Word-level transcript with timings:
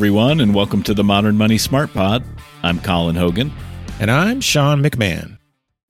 everyone, 0.00 0.40
and 0.40 0.54
welcome 0.54 0.82
to 0.82 0.94
the 0.94 1.04
Modern 1.04 1.36
Money 1.36 1.58
Smart 1.58 1.92
Pod. 1.92 2.24
I'm 2.62 2.80
Colin 2.80 3.16
Hogan. 3.16 3.52
And 4.00 4.10
I'm 4.10 4.40
Sean 4.40 4.82
McMahon. 4.82 5.36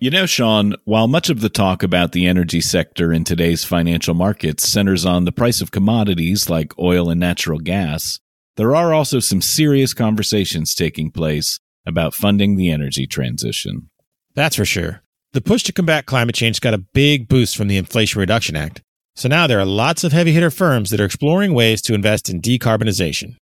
You 0.01 0.11
know, 0.11 0.27
Sean, 0.27 0.75
while 0.85 1.07
much 1.07 1.31
of 1.31 1.43
the 1.43 1.49
talk 1.49 1.85
about 1.85 2.11
the 2.11 2.27
energy 2.27 2.61
sector 2.61 3.13
in 3.13 3.23
today's 3.23 3.63
financial 3.63 4.15
markets 4.15 4.69
centers 4.69 5.07
on 5.07 5.27
the 5.27 5.31
price 5.31 5.61
of 5.61 5.71
commodities 5.71 6.51
like 6.51 6.77
oil 6.77 7.09
and 7.09 7.21
natural 7.21 7.61
gas, 7.61 8.19
there 8.57 8.75
are 8.75 8.93
also 8.93 9.21
some 9.21 9.41
serious 9.41 9.95
conversations 9.95 10.75
taking 10.75 11.13
place 11.13 11.61
about 11.87 12.13
funding 12.13 12.57
the 12.57 12.69
energy 12.69 13.07
transition. 13.07 13.91
That's 14.35 14.57
for 14.57 14.65
sure. 14.65 15.05
The 15.35 15.41
push 15.41 15.63
to 15.63 15.73
combat 15.73 16.07
climate 16.07 16.35
change 16.35 16.61
got 16.61 16.75
a 16.75 16.79
big 16.79 17.29
boost 17.29 17.57
from 17.57 17.69
the 17.69 17.77
Inflation 17.77 18.19
Reduction 18.19 18.57
Act. 18.57 18.83
So 19.15 19.29
now 19.29 19.47
there 19.47 19.61
are 19.61 19.65
lots 19.65 20.03
of 20.03 20.11
heavy 20.11 20.33
hitter 20.33 20.51
firms 20.51 20.91
that 20.91 20.99
are 20.99 21.05
exploring 21.05 21.55
ways 21.55 21.81
to 21.83 21.95
invest 21.95 22.29
in 22.29 22.43
decarbonization. 22.43 23.37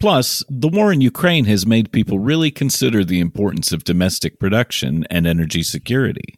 Plus, 0.00 0.42
the 0.48 0.68
war 0.68 0.92
in 0.92 1.02
Ukraine 1.02 1.44
has 1.44 1.66
made 1.66 1.92
people 1.92 2.18
really 2.18 2.50
consider 2.50 3.04
the 3.04 3.20
importance 3.20 3.70
of 3.70 3.84
domestic 3.84 4.40
production 4.40 5.06
and 5.10 5.26
energy 5.26 5.62
security. 5.62 6.36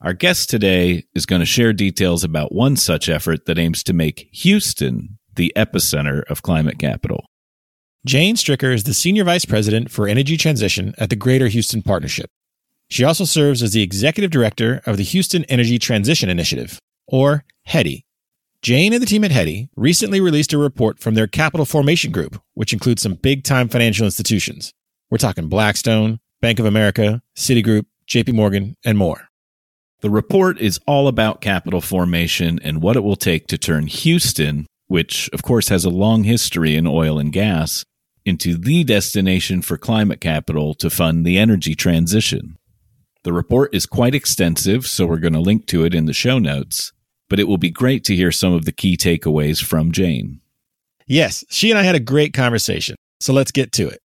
Our 0.00 0.12
guest 0.12 0.48
today 0.48 1.04
is 1.12 1.26
going 1.26 1.40
to 1.40 1.46
share 1.46 1.72
details 1.72 2.22
about 2.22 2.54
one 2.54 2.76
such 2.76 3.08
effort 3.08 3.46
that 3.46 3.58
aims 3.58 3.82
to 3.84 3.92
make 3.92 4.28
Houston 4.32 5.18
the 5.34 5.52
epicenter 5.56 6.22
of 6.30 6.42
climate 6.42 6.78
capital. 6.78 7.26
Jane 8.06 8.36
Stricker 8.36 8.72
is 8.72 8.84
the 8.84 8.94
Senior 8.94 9.24
Vice 9.24 9.44
President 9.44 9.90
for 9.90 10.06
Energy 10.06 10.36
Transition 10.36 10.94
at 10.98 11.10
the 11.10 11.16
Greater 11.16 11.48
Houston 11.48 11.82
Partnership. 11.82 12.30
She 12.88 13.04
also 13.04 13.24
serves 13.24 13.62
as 13.62 13.72
the 13.72 13.82
Executive 13.82 14.30
Director 14.30 14.80
of 14.86 14.96
the 14.96 15.04
Houston 15.04 15.44
Energy 15.44 15.78
Transition 15.78 16.28
Initiative, 16.28 16.78
or 17.08 17.44
HETI, 17.68 18.04
Jane 18.62 18.92
and 18.92 19.02
the 19.02 19.06
team 19.06 19.24
at 19.24 19.32
HETI 19.32 19.70
recently 19.74 20.20
released 20.20 20.52
a 20.52 20.58
report 20.58 21.00
from 21.00 21.14
their 21.14 21.26
capital 21.26 21.66
formation 21.66 22.12
group, 22.12 22.40
which 22.54 22.72
includes 22.72 23.02
some 23.02 23.14
big 23.14 23.42
time 23.42 23.68
financial 23.68 24.04
institutions. 24.04 24.72
We're 25.10 25.18
talking 25.18 25.48
Blackstone, 25.48 26.20
Bank 26.40 26.60
of 26.60 26.64
America, 26.64 27.22
Citigroup, 27.36 27.86
JP 28.08 28.34
Morgan, 28.34 28.76
and 28.84 28.96
more. 28.96 29.26
The 30.00 30.10
report 30.10 30.60
is 30.60 30.78
all 30.86 31.08
about 31.08 31.40
capital 31.40 31.80
formation 31.80 32.60
and 32.62 32.80
what 32.80 32.94
it 32.94 33.02
will 33.02 33.16
take 33.16 33.48
to 33.48 33.58
turn 33.58 33.88
Houston, 33.88 34.68
which 34.86 35.28
of 35.32 35.42
course 35.42 35.68
has 35.68 35.84
a 35.84 35.90
long 35.90 36.22
history 36.22 36.76
in 36.76 36.86
oil 36.86 37.18
and 37.18 37.32
gas, 37.32 37.84
into 38.24 38.56
the 38.56 38.84
destination 38.84 39.60
for 39.60 39.76
climate 39.76 40.20
capital 40.20 40.74
to 40.74 40.88
fund 40.88 41.26
the 41.26 41.36
energy 41.36 41.74
transition. 41.74 42.56
The 43.24 43.32
report 43.32 43.74
is 43.74 43.86
quite 43.86 44.14
extensive, 44.14 44.86
so 44.86 45.04
we're 45.04 45.16
going 45.16 45.32
to 45.32 45.40
link 45.40 45.66
to 45.66 45.84
it 45.84 45.94
in 45.94 46.06
the 46.06 46.12
show 46.12 46.38
notes 46.38 46.92
but 47.32 47.40
it 47.40 47.48
will 47.48 47.56
be 47.56 47.70
great 47.70 48.04
to 48.04 48.14
hear 48.14 48.30
some 48.30 48.52
of 48.52 48.66
the 48.66 48.72
key 48.72 48.94
takeaways 48.94 49.64
from 49.64 49.90
Jane. 49.90 50.38
Yes, 51.06 51.42
she 51.48 51.70
and 51.70 51.78
I 51.78 51.82
had 51.82 51.94
a 51.94 51.98
great 51.98 52.34
conversation. 52.34 52.94
So 53.20 53.32
let's 53.32 53.50
get 53.50 53.72
to 53.72 53.88
it. 53.88 54.00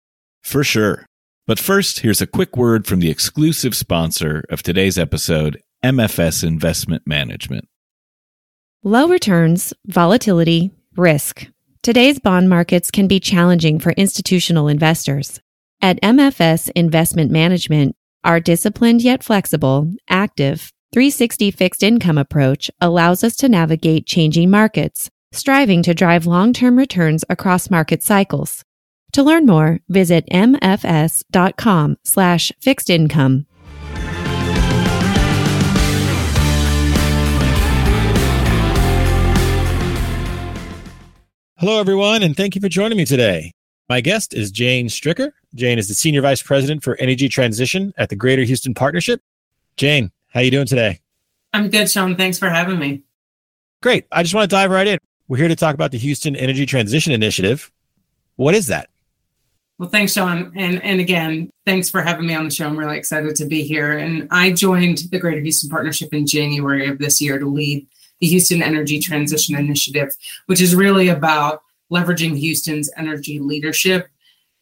For 0.44 0.64
sure. 0.64 1.08
But 1.48 1.58
first, 1.58 2.02
here's 2.02 2.22
a 2.22 2.28
quick 2.28 2.56
word 2.56 2.86
from 2.86 3.00
the 3.00 3.10
exclusive 3.10 3.76
sponsor 3.76 4.44
of 4.52 4.62
today's 4.62 5.00
episode, 5.00 5.60
MFS 5.84 6.44
Investment 6.44 7.08
Management. 7.08 7.68
Low 8.84 9.08
returns, 9.08 9.74
volatility, 9.88 10.70
risk. 10.96 11.48
Today's 11.82 12.20
bond 12.20 12.48
markets 12.48 12.92
can 12.92 13.08
be 13.08 13.20
challenging 13.20 13.80
for 13.80 13.94
institutional 13.94 14.68
investors. 14.68 15.40
At 15.82 16.00
MFS 16.04 16.70
Investment 16.76 17.32
Management, 17.32 17.96
our 18.24 18.40
disciplined 18.40 19.02
yet 19.02 19.24
flexible, 19.24 19.92
active, 20.08 20.72
360 20.94 21.52
fixed 21.52 21.84
income 21.84 22.18
approach 22.18 22.72
allows 22.80 23.24
us 23.24 23.36
to 23.38 23.50
navigate 23.50 24.06
changing 24.06 24.50
markets, 24.50 25.10
striving 25.32 25.84
to 25.84 25.94
drive 25.94 26.26
long-term 26.26 26.78
returns 26.78 27.26
across 27.30 27.70
market 27.70 28.02
cycles. 28.04 28.64
To 29.14 29.24
learn 29.24 29.46
more, 29.46 29.80
visit 29.88 30.26
mfs.com 30.32 31.98
slash 32.04 32.52
fixed 32.62 32.90
income. 32.90 33.46
Hello, 41.58 41.80
everyone, 41.80 42.22
and 42.22 42.36
thank 42.36 42.54
you 42.54 42.62
for 42.62 42.68
joining 42.68 42.98
me 42.98 43.06
today. 43.06 43.54
My 43.88 44.02
guest 44.02 44.34
is 44.34 44.52
Jane 44.52 44.88
Stricker. 44.88 45.32
Jane 45.54 45.80
is 45.80 45.88
the 45.88 45.94
Senior 45.94 46.22
Vice 46.22 46.42
President 46.42 46.84
for 46.84 46.98
Energy 46.98 47.30
Transition 47.30 47.94
at 47.98 48.10
the 48.10 48.16
Greater 48.16 48.44
Houston 48.44 48.74
Partnership. 48.74 49.22
Jane, 49.78 50.12
how 50.36 50.42
you 50.42 50.52
doing 50.52 50.68
today? 50.68 51.00
I'm 51.54 51.70
good, 51.70 51.90
Sean. 51.90 52.18
Thanks 52.18 52.38
for 52.38 52.50
having 52.50 52.78
me. 52.78 53.04
Great. 53.82 54.06
I 54.12 54.22
just 54.22 54.36
want 54.36 54.50
to 54.50 54.54
dive 54.54 54.70
right 54.70 54.86
in. 54.86 55.00
We're 55.30 55.38
here 55.38 55.48
to 55.48 55.56
talk 55.56 55.74
about 55.74 55.92
the 55.92 55.98
Houston 55.98 56.36
Energy 56.36 56.66
Transition 56.66 57.14
Initiative. 57.14 57.72
What 58.36 58.54
is 58.54 58.68
that? 58.68 58.90
Well, 59.78 59.90
thanks, 59.90 60.14
Sean. 60.14 60.52
And 60.56 60.84
and 60.84 61.00
again, 61.00 61.50
thanks 61.66 61.90
for 61.90 62.02
having 62.02 62.28
me 62.28 62.36
on 62.36 62.44
the 62.46 62.52
show. 62.52 62.66
I'm 62.66 62.78
really 62.78 62.98
excited 62.98 63.36
to 63.38 63.46
be 63.46 63.64
here. 63.64 63.98
And 63.98 64.28
I 64.30 64.52
joined 64.52 65.00
the 65.10 65.20
Greater 65.20 65.40
Houston 65.40 65.70
Partnership 65.70 66.14
in 66.14 66.28
January 66.28 66.88
of 66.88 66.98
this 66.98 67.22
year 67.22 67.40
to 67.40 67.46
lead 67.46 67.88
the 68.20 68.28
Houston 68.28 68.62
Energy 68.62 69.00
Transition 69.00 69.56
Initiative, 69.58 70.10
which 70.48 70.62
is 70.62 70.76
really 70.76 71.08
about 71.08 71.62
leveraging 71.92 72.38
Houston's 72.38 72.90
energy 72.98 73.40
leadership 73.40 74.10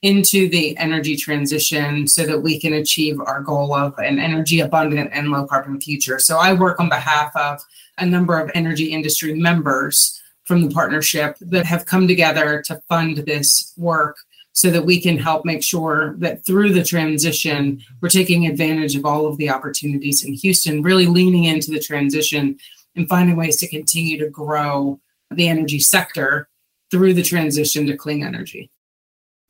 into 0.04 0.50
the 0.50 0.78
energy 0.78 1.16
transition 1.16 2.08
so 2.08 2.26
that 2.26 2.40
we 2.40 2.60
can 2.60 2.74
achieve 2.74 3.20
our 3.22 3.42
goal 3.42 3.74
of 3.74 3.98
an 3.98 4.20
energy 4.20 4.60
abundant 4.60 5.10
and 5.14 5.30
low 5.30 5.46
carbon 5.46 5.80
future. 5.80 6.20
So 6.20 6.38
I 6.38 6.54
work 6.54 6.80
on 6.80 6.90
behalf 6.90 7.36
of 7.36 7.62
a 7.98 8.06
number 8.06 8.38
of 8.38 8.52
energy 8.54 8.92
industry 8.92 9.34
members 9.34 10.22
from 10.44 10.62
the 10.62 10.74
partnership 10.74 11.38
that 11.40 11.66
have 11.66 11.86
come 11.86 12.06
together 12.06 12.62
to 12.66 12.82
fund 12.90 13.18
this 13.20 13.74
work 13.78 14.18
so 14.52 14.70
that 14.70 14.86
we 14.86 15.00
can 15.02 15.18
help 15.18 15.46
make 15.46 15.64
sure 15.64 16.16
that 16.18 16.46
through 16.46 16.74
the 16.74 16.84
transition, 16.84 17.82
we're 18.02 18.10
taking 18.10 18.46
advantage 18.46 18.96
of 18.96 19.06
all 19.06 19.26
of 19.26 19.38
the 19.38 19.50
opportunities 19.50 20.26
in 20.26 20.34
Houston, 20.34 20.84
really 20.84 21.08
leaning 21.08 21.46
into 21.46 21.72
the 21.72 21.80
transition 21.80 22.58
and 22.96 23.08
finding 23.08 23.38
ways 23.38 23.56
to 23.58 23.70
continue 23.70 24.20
to 24.20 24.30
grow 24.30 25.00
the 25.32 25.48
energy 25.48 25.80
sector 25.80 26.50
through 26.92 27.14
the 27.14 27.24
transition 27.24 27.88
to 27.88 27.96
clean 27.96 28.22
energy. 28.22 28.70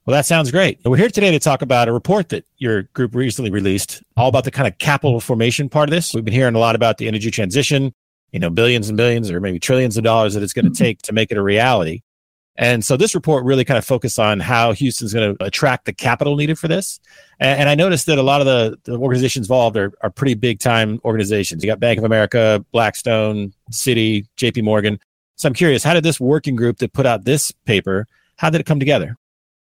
Well, 0.05 0.13
that 0.15 0.25
sounds 0.25 0.51
great. 0.51 0.79
We're 0.83 0.97
here 0.97 1.09
today 1.09 1.31
to 1.31 1.39
talk 1.39 1.61
about 1.61 1.87
a 1.87 1.93
report 1.93 2.27
that 2.29 2.45
your 2.57 2.83
group 2.91 3.15
recently 3.15 3.51
released, 3.51 4.03
all 4.17 4.27
about 4.27 4.43
the 4.43 4.51
kind 4.51 4.67
of 4.67 4.77
capital 4.77 5.21
formation 5.21 5.69
part 5.69 5.87
of 5.87 5.91
this. 5.91 6.13
We've 6.13 6.25
been 6.25 6.33
hearing 6.33 6.55
a 6.55 6.59
lot 6.59 6.75
about 6.75 6.97
the 6.97 7.07
energy 7.07 7.31
transition, 7.31 7.93
you 8.33 8.39
know, 8.39 8.49
billions 8.49 8.89
and 8.89 8.97
billions 8.97 9.31
or 9.31 9.39
maybe 9.39 9.59
trillions 9.59 9.95
of 9.95 10.03
dollars 10.03 10.33
that 10.33 10.43
it's 10.43 10.51
going 10.51 10.65
to 10.65 10.71
mm-hmm. 10.71 10.83
take 10.83 11.01
to 11.03 11.13
make 11.13 11.31
it 11.31 11.37
a 11.37 11.41
reality. 11.41 12.01
And 12.57 12.83
so 12.83 12.97
this 12.97 13.15
report 13.15 13.45
really 13.45 13.63
kind 13.63 13.77
of 13.77 13.85
focused 13.85 14.19
on 14.19 14.41
how 14.41 14.73
Houston's 14.73 15.13
going 15.13 15.37
to 15.37 15.43
attract 15.45 15.85
the 15.85 15.93
capital 15.93 16.35
needed 16.35 16.59
for 16.59 16.67
this. 16.67 16.99
And, 17.39 17.61
and 17.61 17.69
I 17.69 17.75
noticed 17.75 18.05
that 18.07 18.17
a 18.17 18.23
lot 18.23 18.41
of 18.41 18.45
the, 18.45 18.77
the 18.83 18.97
organizations 18.97 19.45
involved 19.45 19.77
are, 19.77 19.93
are 20.01 20.09
pretty 20.09 20.33
big 20.33 20.59
time 20.59 20.99
organizations. 21.05 21.63
You 21.63 21.71
got 21.71 21.79
Bank 21.79 21.97
of 21.97 22.03
America, 22.03 22.63
Blackstone, 22.73 23.53
Citi, 23.71 24.25
JP 24.35 24.65
Morgan. 24.65 24.99
So 25.37 25.47
I'm 25.47 25.53
curious, 25.53 25.81
how 25.81 25.93
did 25.93 26.03
this 26.03 26.19
working 26.19 26.57
group 26.57 26.79
that 26.79 26.91
put 26.91 27.05
out 27.05 27.23
this 27.23 27.53
paper, 27.65 28.05
how 28.35 28.49
did 28.49 28.59
it 28.59 28.65
come 28.65 28.79
together? 28.79 29.17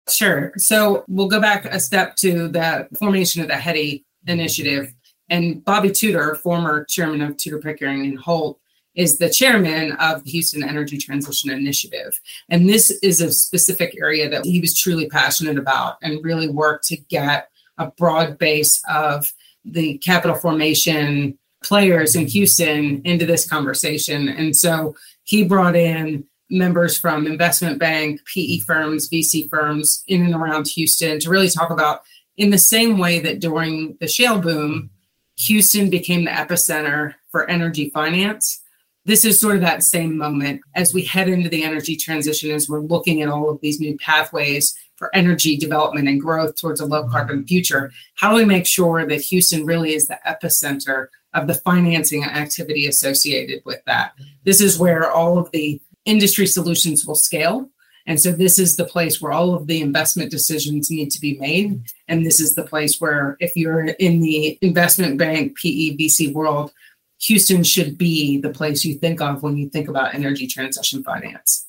Sure. 0.09 0.53
So 0.57 1.05
we'll 1.09 1.29
go 1.29 1.41
back 1.41 1.65
a 1.65 1.79
step 1.81 2.17
to 2.17 2.49
the 2.49 2.89
formation 2.99 3.43
of 3.43 3.49
the 3.49 3.55
HETI 3.55 4.05
initiative. 4.27 4.95
And 5.29 5.65
Bobby 5.65 5.91
Tudor, 5.91 6.37
former 6.37 6.85
chairman 6.85 7.21
of 7.21 7.37
Tudor 7.37 7.61
Pickering 7.61 8.03
and 8.03 8.19
Holt, 8.19 8.59
is 8.95 9.19
the 9.19 9.31
chairman 9.31 9.93
of 9.93 10.25
the 10.25 10.31
Houston 10.31 10.65
Energy 10.65 10.99
Transition 10.99 11.51
Initiative. 11.51 12.19
And 12.49 12.69
this 12.69 12.91
is 13.03 13.21
a 13.21 13.33
specific 13.33 13.97
area 14.01 14.29
that 14.29 14.45
he 14.45 14.61
was 14.61 14.77
truly 14.77 15.09
passionate 15.09 15.59
about 15.59 15.99
and 16.03 16.25
really 16.25 16.49
worked 16.49 16.87
to 16.89 16.97
get 16.97 17.49
a 17.77 17.91
broad 17.93 18.39
base 18.39 18.83
of 18.91 19.33
the 19.65 19.99
capital 19.99 20.35
formation 20.35 21.39
players 21.63 22.17
in 22.17 22.27
Houston 22.27 23.03
into 23.05 23.27
this 23.27 23.49
conversation. 23.49 24.29
And 24.29 24.57
so 24.57 24.97
he 25.25 25.45
brought 25.45 25.77
in 25.77 26.25
members 26.51 26.99
from 26.99 27.27
investment 27.27 27.79
bank, 27.79 28.21
PE 28.33 28.59
firms, 28.61 29.09
VC 29.09 29.49
firms 29.49 30.03
in 30.07 30.25
and 30.25 30.35
around 30.35 30.69
Houston 30.69 31.21
to 31.21 31.31
really 31.31 31.51
talk 31.51 31.71
about 31.71 32.03
in 32.37 32.51
the 32.51 32.59
same 32.59 32.99
way 32.99 33.19
that 33.21 33.41
during 33.41 33.97
the 34.01 34.09
shale 34.09 34.41
boom, 34.41 34.91
Houston 35.37 35.91
became 35.91 36.25
the 36.25 36.31
epicenter 36.31 37.15
for 37.31 37.49
energy 37.49 37.91
finance. 37.91 38.63
This 39.05 39.25
is 39.25 39.41
sort 39.41 39.57
of 39.57 39.63
that 39.63 39.83
same 39.83 40.17
moment 40.17 40.61
as 40.75 40.93
we 40.93 41.03
head 41.03 41.29
into 41.29 41.49
the 41.49 41.65
energy 41.65 41.97
transition, 41.97 42.51
as 42.51 42.69
we're 42.69 42.81
looking 42.81 43.23
at 43.23 43.29
all 43.29 43.49
of 43.49 43.61
these 43.61 43.81
new 43.81 43.97
pathways 43.99 44.75
for 44.97 45.15
energy 45.15 45.57
development 45.57 46.09
and 46.09 46.21
growth 46.21 46.57
towards 46.57 46.81
a 46.81 46.87
low 46.87 47.09
carbon 47.09 47.47
future. 47.47 47.93
How 48.17 48.31
do 48.31 48.37
we 48.37 48.45
make 48.45 48.67
sure 48.67 49.07
that 49.07 49.21
Houston 49.21 49.65
really 49.65 49.95
is 49.95 50.09
the 50.09 50.19
epicenter 50.27 51.07
of 51.35 51.47
the 51.47 51.55
financing 51.55 52.25
activity 52.25 52.87
associated 52.87 53.63
with 53.65 53.81
that? 53.87 54.13
This 54.45 54.61
is 54.61 54.79
where 54.79 55.11
all 55.11 55.39
of 55.39 55.51
the 55.53 55.81
industry 56.09 56.47
solutions 56.47 57.07
will 57.07 57.15
scale. 57.15 57.69
And 58.07 58.19
so 58.19 58.33
this 58.33 58.59
is 58.59 58.77
the 58.77 58.87
place 58.87 59.21
where 59.21 59.33
all 59.33 59.55
of 59.55 59.67
the 59.67 59.83
investment 59.83 60.31
decisions 60.31 60.91
need 60.91 61.11
to 61.11 61.21
be 61.21 61.39
made. 61.39 61.83
And 62.09 62.25
this 62.25 62.41
is 62.41 62.55
the 62.55 62.65
place 62.65 62.99
where, 62.99 63.37
if 63.39 63.55
you're 63.55 63.85
in 63.85 64.21
the 64.21 64.59
investment 64.63 65.19
bank, 65.19 65.59
PE, 65.59 65.97
VC 65.99 66.33
world, 66.33 66.73
Houston 67.21 67.63
should 67.63 67.99
be 67.99 68.41
the 68.41 68.49
place 68.49 68.85
you 68.85 68.95
think 68.95 69.21
of 69.21 69.43
when 69.43 69.59
you 69.59 69.69
think 69.69 69.89
about 69.89 70.15
energy 70.15 70.47
transition 70.47 71.03
finance. 71.03 71.67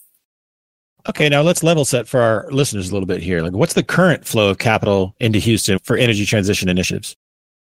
Okay, 1.09 1.27
now 1.27 1.41
let's 1.41 1.63
level 1.63 1.85
set 1.85 2.07
for 2.07 2.21
our 2.21 2.47
listeners 2.51 2.89
a 2.89 2.93
little 2.93 3.07
bit 3.07 3.21
here. 3.21 3.41
Like, 3.41 3.53
what's 3.53 3.73
the 3.73 3.83
current 3.83 4.25
flow 4.25 4.49
of 4.49 4.59
capital 4.59 5.15
into 5.19 5.39
Houston 5.39 5.79
for 5.79 5.97
energy 5.97 6.25
transition 6.25 6.69
initiatives? 6.69 7.15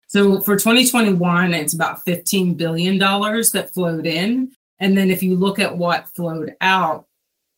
So 0.08 0.40
for 0.40 0.56
2021, 0.56 1.54
it's 1.54 1.74
about 1.74 2.04
$15 2.06 2.56
billion 2.56 2.98
that 2.98 3.70
flowed 3.72 4.06
in. 4.06 4.52
And 4.80 4.96
then 4.96 5.10
if 5.10 5.22
you 5.22 5.36
look 5.36 5.58
at 5.58 5.76
what 5.76 6.08
flowed 6.14 6.54
out 6.60 7.06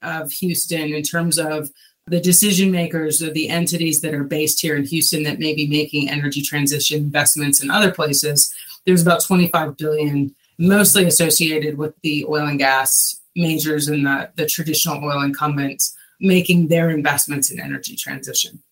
of 0.02 0.30
Houston 0.32 0.92
in 0.94 1.02
terms 1.02 1.38
of 1.38 1.70
the 2.06 2.20
decision 2.20 2.70
makers 2.70 3.22
or 3.22 3.30
the 3.30 3.48
entities 3.48 4.00
that 4.00 4.14
are 4.14 4.24
based 4.24 4.60
here 4.60 4.76
in 4.76 4.84
Houston 4.84 5.24
that 5.24 5.38
may 5.38 5.54
be 5.54 5.66
making 5.66 6.08
energy 6.08 6.40
transition 6.40 6.98
investments 6.98 7.62
in 7.62 7.70
other 7.70 7.90
places, 7.90 8.54
there's 8.84 9.02
about 9.02 9.24
25 9.24 9.76
billion, 9.76 10.34
mostly 10.58 11.04
associated 11.04 11.76
with 11.78 11.94
the 12.02 12.24
oil 12.28 12.46
and 12.46 12.58
gas 12.58 13.20
majors 13.34 13.88
and 13.88 14.06
the, 14.06 14.30
the 14.36 14.46
traditional 14.46 15.02
oil 15.04 15.22
incumbents 15.22 15.96
making 16.20 16.68
their 16.68 16.90
investments 16.90 17.50
in 17.50 17.60
energy 17.60 17.96
transition. 17.96 18.62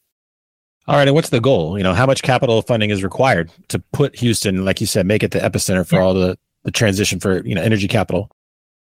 All 0.87 0.97
right, 0.97 1.08
and 1.08 1.14
what's 1.14 1.31
the 1.31 1.40
goal? 1.40 1.79
You 1.79 1.85
know, 1.85 1.94
how 1.94 2.06
much 2.06 2.23
capital 2.23 2.61
funding 2.62 2.90
is 2.90 3.02
required 3.02 3.50
to 3.69 3.79
put 3.93 4.17
Houston, 4.17 4.64
like 4.64 4.81
you 4.81 4.87
said, 4.87 5.06
make 5.06 5.23
it 5.23 5.31
the 5.31 5.38
epicenter 5.38 5.87
for 5.87 5.97
yeah. 5.97 6.02
all 6.02 6.14
the 6.14 6.38
the 6.64 6.70
transition 6.70 7.20
for 7.20 7.44
you 7.46 7.55
know 7.55 7.62
energy 7.62 7.88
capital? 7.88 8.31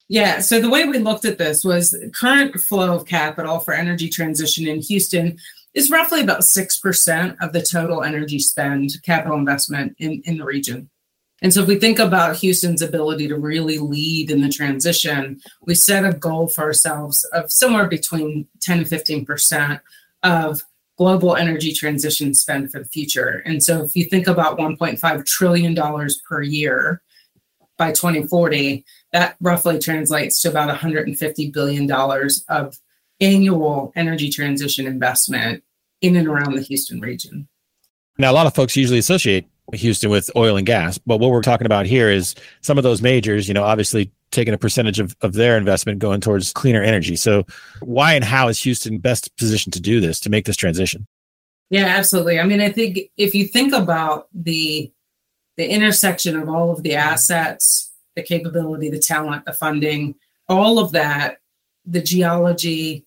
Yeah. 0.08 0.40
So 0.40 0.60
the 0.60 0.70
way 0.70 0.84
we 0.84 0.98
looked 0.98 1.24
at 1.24 1.38
this 1.38 1.64
was 1.64 1.96
current 2.14 2.60
flow 2.60 2.94
of 2.94 3.06
capital 3.06 3.60
for 3.60 3.72
energy 3.72 4.08
transition 4.08 4.66
in 4.66 4.80
Houston 4.80 5.38
is 5.74 5.90
roughly 5.90 6.20
about 6.20 6.40
6% 6.40 7.36
of 7.40 7.52
the 7.52 7.62
total 7.62 8.02
energy 8.02 8.38
spend, 8.38 8.90
capital 9.04 9.38
investment 9.38 9.94
in, 9.98 10.20
in 10.26 10.36
the 10.36 10.44
region. 10.44 10.90
And 11.40 11.52
so 11.52 11.62
if 11.62 11.66
we 11.66 11.78
think 11.78 11.98
about 11.98 12.36
Houston's 12.36 12.82
ability 12.82 13.26
to 13.28 13.36
really 13.36 13.78
lead 13.78 14.30
in 14.30 14.42
the 14.42 14.48
transition, 14.48 15.40
we 15.62 15.74
set 15.74 16.04
a 16.04 16.16
goal 16.16 16.46
for 16.46 16.62
ourselves 16.62 17.24
of 17.32 17.50
somewhere 17.50 17.88
between 17.88 18.46
10 18.60 18.78
and 18.78 18.86
15% 18.86 19.80
of 20.22 20.62
global 20.98 21.34
energy 21.34 21.72
transition 21.72 22.34
spend 22.34 22.70
for 22.70 22.78
the 22.78 22.84
future. 22.84 23.42
And 23.44 23.62
so 23.62 23.82
if 23.82 23.96
you 23.96 24.04
think 24.04 24.28
about 24.28 24.58
$1.5 24.58 25.26
trillion 25.26 25.74
per 26.28 26.42
year 26.42 27.02
by 27.82 27.90
2040, 27.90 28.84
that 29.10 29.34
roughly 29.40 29.76
translates 29.76 30.40
to 30.40 30.48
about 30.48 30.70
$150 30.70 31.52
billion 31.52 31.90
of 32.48 32.78
annual 33.20 33.92
energy 33.96 34.30
transition 34.30 34.86
investment 34.86 35.64
in 36.00 36.14
and 36.14 36.28
around 36.28 36.54
the 36.54 36.62
Houston 36.62 37.00
region. 37.00 37.48
Now, 38.18 38.30
a 38.30 38.34
lot 38.34 38.46
of 38.46 38.54
folks 38.54 38.76
usually 38.76 39.00
associate 39.00 39.48
Houston 39.72 40.10
with 40.10 40.30
oil 40.36 40.56
and 40.56 40.64
gas, 40.64 40.96
but 40.98 41.18
what 41.18 41.32
we're 41.32 41.42
talking 41.42 41.66
about 41.66 41.86
here 41.86 42.08
is 42.08 42.36
some 42.60 42.78
of 42.78 42.84
those 42.84 43.02
majors, 43.02 43.48
you 43.48 43.54
know, 43.54 43.64
obviously 43.64 44.12
taking 44.30 44.54
a 44.54 44.58
percentage 44.58 45.00
of, 45.00 45.16
of 45.22 45.32
their 45.32 45.58
investment 45.58 45.98
going 45.98 46.20
towards 46.20 46.52
cleaner 46.52 46.82
energy. 46.82 47.16
So, 47.16 47.44
why 47.80 48.12
and 48.14 48.22
how 48.22 48.46
is 48.46 48.62
Houston 48.62 48.98
best 48.98 49.36
positioned 49.38 49.72
to 49.72 49.80
do 49.80 50.00
this, 50.00 50.20
to 50.20 50.30
make 50.30 50.44
this 50.44 50.56
transition? 50.56 51.04
Yeah, 51.68 51.86
absolutely. 51.86 52.38
I 52.38 52.44
mean, 52.44 52.60
I 52.60 52.70
think 52.70 53.10
if 53.16 53.34
you 53.34 53.48
think 53.48 53.72
about 53.72 54.28
the 54.32 54.92
the 55.56 55.68
intersection 55.68 56.36
of 56.36 56.48
all 56.48 56.70
of 56.70 56.82
the 56.82 56.94
assets 56.94 57.92
the 58.14 58.22
capability, 58.22 58.90
the 58.90 58.98
talent, 58.98 59.44
the 59.44 59.52
funding, 59.52 60.14
all 60.48 60.78
of 60.78 60.92
that, 60.92 61.38
the 61.86 62.02
geology, 62.02 63.04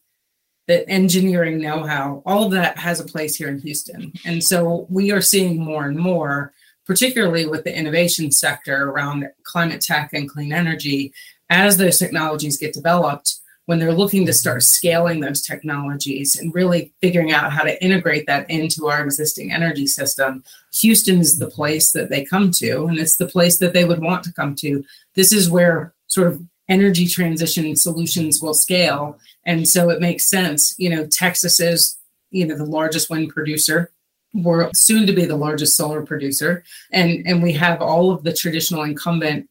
the 0.68 0.88
engineering 0.90 1.60
know 1.60 1.84
how, 1.84 2.24
all 2.26 2.46
of 2.46 2.52
that 2.52 2.78
has 2.78 3.00
a 3.00 3.06
place 3.06 3.36
here 3.36 3.50
in 3.50 3.60
Houston. 3.60 4.12
And 4.26 4.44
so 4.44 4.88
we 4.90 5.12
are 5.12 5.22
seeing 5.22 5.64
more 5.64 5.86
and 5.86 5.98
more, 5.98 6.54
particularly 6.86 7.46
with 7.46 7.64
the 7.64 7.76
innovation 7.76 8.32
sector 8.32 8.90
around 8.90 9.28
climate 9.44 9.82
tech 9.82 10.12
and 10.14 10.30
clean 10.30 10.52
energy, 10.52 11.14
as 11.50 11.78
those 11.78 12.00
technologies 12.00 12.58
get 12.58 12.74
developed, 12.74 13.36
when 13.66 13.80
they're 13.80 13.94
looking 13.94 14.26
to 14.26 14.34
start 14.34 14.64
scaling 14.64 15.20
those 15.20 15.42
technologies 15.42 16.36
and 16.36 16.54
really 16.54 16.94
figuring 17.02 17.32
out 17.32 17.52
how 17.52 17.64
to 17.64 17.84
integrate 17.84 18.28
that 18.28 18.50
into 18.50 18.88
our 18.88 19.04
existing 19.04 19.52
energy 19.52 19.88
system, 19.88 20.44
Houston 20.82 21.20
is 21.20 21.40
the 21.40 21.50
place 21.50 21.92
that 21.92 22.10
they 22.10 22.24
come 22.24 22.52
to, 22.52 22.86
and 22.86 23.00
it's 23.00 23.18
the 23.18 23.26
place 23.26 23.58
that 23.58 23.74
they 23.74 23.86
would 23.86 24.02
want 24.02 24.24
to 24.24 24.34
come 24.34 24.56
to. 24.56 24.84
This 25.16 25.34
is 25.34 25.50
where 25.50 25.94
sort 26.08 26.28
of 26.28 26.42
energy 26.68 27.08
transition 27.08 27.76
solutions 27.76 28.42
will 28.42 28.54
scale. 28.54 29.20
And 29.46 29.68
so 29.68 29.90
it 29.90 30.02
makes 30.02 30.30
sense. 30.30 30.74
You 30.78 30.90
know, 30.90 31.06
Texas 31.08 31.60
is, 31.60 31.98
you 32.32 32.46
know, 32.46 32.56
the 32.56 32.66
largest 32.66 33.10
wind 33.10 33.30
producer. 33.30 33.92
We're 34.34 34.70
soon 34.74 35.08
to 35.08 35.14
be 35.14 35.26
the 35.26 35.36
largest 35.36 35.78
solar 35.78 36.06
producer. 36.06 36.64
And, 36.92 37.26
and 37.26 37.42
we 37.42 37.54
have 37.54 37.82
all 37.82 38.12
of 38.12 38.24
the 38.24 38.34
traditional 38.34 38.84
incumbent 38.84 39.50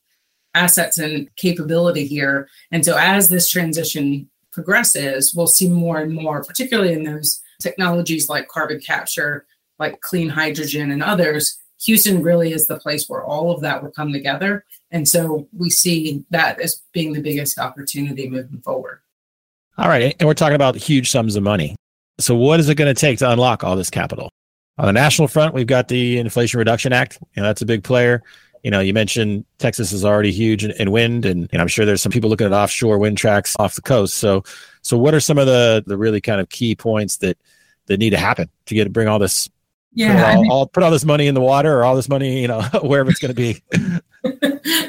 assets 0.54 0.98
and 0.98 1.34
capability 1.36 2.06
here. 2.06 2.48
And 2.70 2.84
so 2.84 2.96
as 2.96 3.28
this 3.28 3.48
transition 3.48 4.28
progresses, 4.52 5.34
we'll 5.34 5.46
see 5.46 5.68
more 5.68 5.98
and 5.98 6.14
more, 6.14 6.42
particularly 6.42 6.92
in 6.92 7.04
those 7.04 7.42
technologies 7.60 8.28
like 8.28 8.48
carbon 8.48 8.80
capture, 8.80 9.46
like 9.78 10.00
clean 10.00 10.28
hydrogen 10.28 10.90
and 10.90 11.02
others. 11.02 11.58
Houston 11.82 12.22
really 12.22 12.52
is 12.52 12.66
the 12.66 12.78
place 12.78 13.08
where 13.08 13.24
all 13.24 13.50
of 13.50 13.60
that 13.60 13.82
will 13.82 13.90
come 13.90 14.12
together. 14.12 14.64
And 14.90 15.08
so 15.08 15.48
we 15.52 15.70
see 15.70 16.24
that 16.30 16.60
as 16.60 16.82
being 16.92 17.12
the 17.12 17.20
biggest 17.20 17.58
opportunity 17.58 18.28
moving 18.28 18.60
forward. 18.60 19.00
All 19.76 19.88
right. 19.88 20.14
And 20.20 20.28
we're 20.28 20.34
talking 20.34 20.54
about 20.54 20.76
huge 20.76 21.10
sums 21.10 21.34
of 21.34 21.42
money. 21.42 21.74
So, 22.20 22.36
what 22.36 22.60
is 22.60 22.68
it 22.68 22.76
going 22.76 22.94
to 22.94 22.98
take 22.98 23.18
to 23.18 23.30
unlock 23.30 23.64
all 23.64 23.74
this 23.74 23.90
capital? 23.90 24.30
On 24.78 24.86
the 24.86 24.92
national 24.92 25.26
front, 25.26 25.52
we've 25.52 25.66
got 25.66 25.88
the 25.88 26.18
Inflation 26.18 26.58
Reduction 26.58 26.92
Act, 26.92 27.18
and 27.34 27.44
that's 27.44 27.62
a 27.62 27.66
big 27.66 27.82
player 27.82 28.22
you 28.64 28.70
know, 28.70 28.80
you 28.80 28.94
mentioned 28.94 29.44
Texas 29.58 29.92
is 29.92 30.06
already 30.06 30.32
huge 30.32 30.64
in, 30.64 30.70
in 30.72 30.90
wind, 30.90 31.26
and, 31.26 31.50
and, 31.52 31.60
I'm 31.60 31.68
sure 31.68 31.84
there's 31.84 32.00
some 32.00 32.10
people 32.10 32.30
looking 32.30 32.46
at 32.46 32.52
offshore 32.54 32.98
wind 32.98 33.18
tracks 33.18 33.54
off 33.58 33.74
the 33.74 33.82
coast. 33.82 34.16
So, 34.16 34.42
so 34.80 34.96
what 34.96 35.12
are 35.12 35.20
some 35.20 35.36
of 35.36 35.46
the 35.46 35.84
the 35.86 35.98
really 35.98 36.22
kind 36.22 36.40
of 36.40 36.48
key 36.48 36.74
points 36.74 37.18
that 37.18 37.36
that 37.86 37.98
need 37.98 38.10
to 38.10 38.16
happen 38.16 38.48
to 38.66 38.74
get 38.74 38.90
bring 38.90 39.06
all 39.06 39.18
this? 39.18 39.50
Yeah, 39.92 40.34
all, 40.34 40.50
all, 40.50 40.66
put 40.66 40.82
all 40.82 40.90
this 40.90 41.04
money 41.04 41.28
in 41.28 41.34
the 41.34 41.42
water, 41.42 41.78
or 41.78 41.84
all 41.84 41.94
this 41.94 42.08
money, 42.08 42.40
you 42.40 42.48
know, 42.48 42.62
wherever 42.82 43.10
it's 43.10 43.20
going 43.20 43.34
to 43.34 43.36
be. 43.36 43.62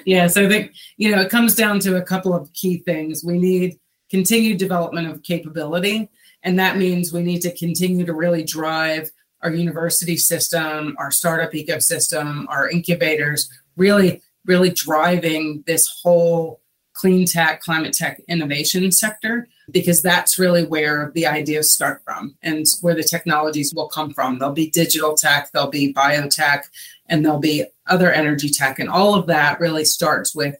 yeah, 0.06 0.27
so 0.27 0.45
I 0.45 0.50
think 0.50 0.74
you 0.95 1.13
know 1.13 1.22
it 1.22 1.30
comes 1.30 1.54
down 1.54 1.81
to 1.81 1.98
a 1.98 2.01
couple 2.01 2.33
of 2.33 2.51
key 2.54 2.77
things. 2.77 3.25
We 3.25 3.38
need 3.38 3.77
continued 4.10 4.57
development 4.57 5.12
of 5.12 5.22
capability, 5.22 6.10
and 6.44 6.57
that 6.60 6.77
means 6.77 7.12
we 7.12 7.24
need 7.24 7.42
to 7.42 7.54
continue 7.54 8.06
to 8.06 8.13
really 8.13 8.44
drive 8.44 9.12
our 9.44 9.51
university 9.51 10.18
system, 10.18 10.96
our 10.98 11.12
startup 11.12 11.51
ecosystem, 11.51 12.46
our 12.48 12.70
incubators, 12.70 13.50
really, 13.77 14.22
really 14.46 14.70
driving 14.70 15.63
this 15.65 15.88
whole 16.01 16.62
clean 16.94 17.25
tech, 17.25 17.62
climate 17.62 17.94
tech 17.94 18.22
innovation 18.27 18.91
sector, 18.91 19.48
because 19.70 20.01
that's 20.01 20.39
really 20.39 20.65
where 20.65 21.12
the 21.13 21.25
ideas 21.25 21.72
start 21.72 22.01
from 22.05 22.36
and 22.41 22.65
where 22.82 22.96
the 22.96 23.03
technologies 23.03 23.74
will 23.75 23.88
come 23.88 24.13
from. 24.13 24.39
There'll 24.39 24.53
be 24.53 24.70
digital 24.70 25.15
tech, 25.15 25.51
there'll 25.51 25.70
be 25.70 25.94
biotech, 25.94 26.63
and 27.08 27.24
there'll 27.24 27.39
be 27.39 27.65
other 27.88 28.12
energy 28.12 28.50
tech. 28.50 28.79
And 28.79 28.89
all 28.89 29.13
of 29.13 29.27
that 29.27 29.60
really 29.60 29.86
starts 29.86 30.34
with 30.34 30.55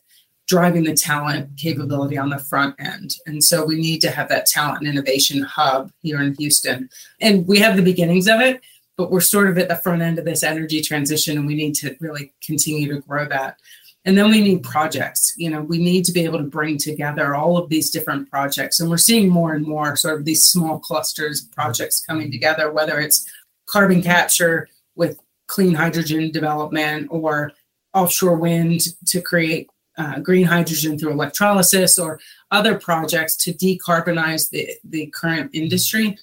driving 0.48 0.84
the 0.84 0.94
talent 0.94 1.58
capability 1.58 2.18
on 2.18 2.30
the 2.30 2.38
front 2.38 2.76
end. 2.80 3.16
And 3.26 3.44
so 3.44 3.66
we 3.66 3.76
need 3.76 4.00
to 4.02 4.12
have 4.12 4.30
that 4.30 4.46
talent 4.46 4.82
and 4.82 4.88
innovation 4.88 5.42
hub 5.42 5.92
here 6.02 6.22
in 6.22 6.36
Houston. 6.36 6.90
And 7.20 7.48
we 7.48 7.60
have 7.60 7.76
the 7.76 7.82
beginnings 7.82 8.28
of 8.28 8.42
it 8.42 8.62
but 8.98 9.12
we're 9.12 9.22
sort 9.22 9.48
of 9.50 9.58
at 9.58 9.68
the 9.68 9.76
front 9.76 10.02
end 10.02 10.18
of 10.20 10.26
this 10.26 10.44
energy 10.44 10.82
transition 10.82 11.38
and 11.38 11.48
we 11.48 11.56
need 11.56 11.76
to 11.76 11.96
really 12.00 12.34
continue 12.42 12.94
to 12.94 13.02
grow 13.02 13.28
that. 13.28 13.58
And 14.06 14.18
then 14.18 14.30
we 14.30 14.42
need 14.42 14.64
projects 14.64 15.34
you 15.38 15.50
know 15.50 15.62
we 15.62 15.78
need 15.78 16.06
to 16.06 16.12
be 16.12 16.26
able 16.26 16.38
to 16.40 16.46
bring 16.46 16.78
together 16.78 17.36
all 17.36 17.58
of 17.58 17.70
these 17.70 17.90
different 17.90 18.30
projects. 18.30 18.80
And 18.80 18.90
we're 18.90 18.98
seeing 18.98 19.30
more 19.30 19.54
and 19.54 19.66
more 19.66 19.96
sort 19.96 20.20
of 20.20 20.26
these 20.26 20.46
small 20.46 20.80
clusters 20.80 21.44
of 21.44 21.52
projects 21.52 22.06
coming 22.06 22.32
together 22.32 22.72
whether 22.72 23.00
it's 23.00 23.30
carbon 23.68 24.02
capture 24.02 24.68
with 24.96 25.20
clean 25.48 25.74
hydrogen 25.74 26.32
development 26.32 27.08
or 27.12 27.52
offshore 27.94 28.38
wind 28.38 28.82
to 29.08 29.22
create 29.22 29.70
uh, 29.98 30.20
green 30.20 30.46
hydrogen 30.46 31.00
through 31.00 31.12
electrolysis 31.12 31.98
or 31.98 32.20
other 32.52 32.78
projects 32.78 33.36
to 33.38 33.54
decarbonize 33.54 34.50
the, 34.50 34.70
the 34.84 35.08
current 35.08 35.50
industry 35.54 36.18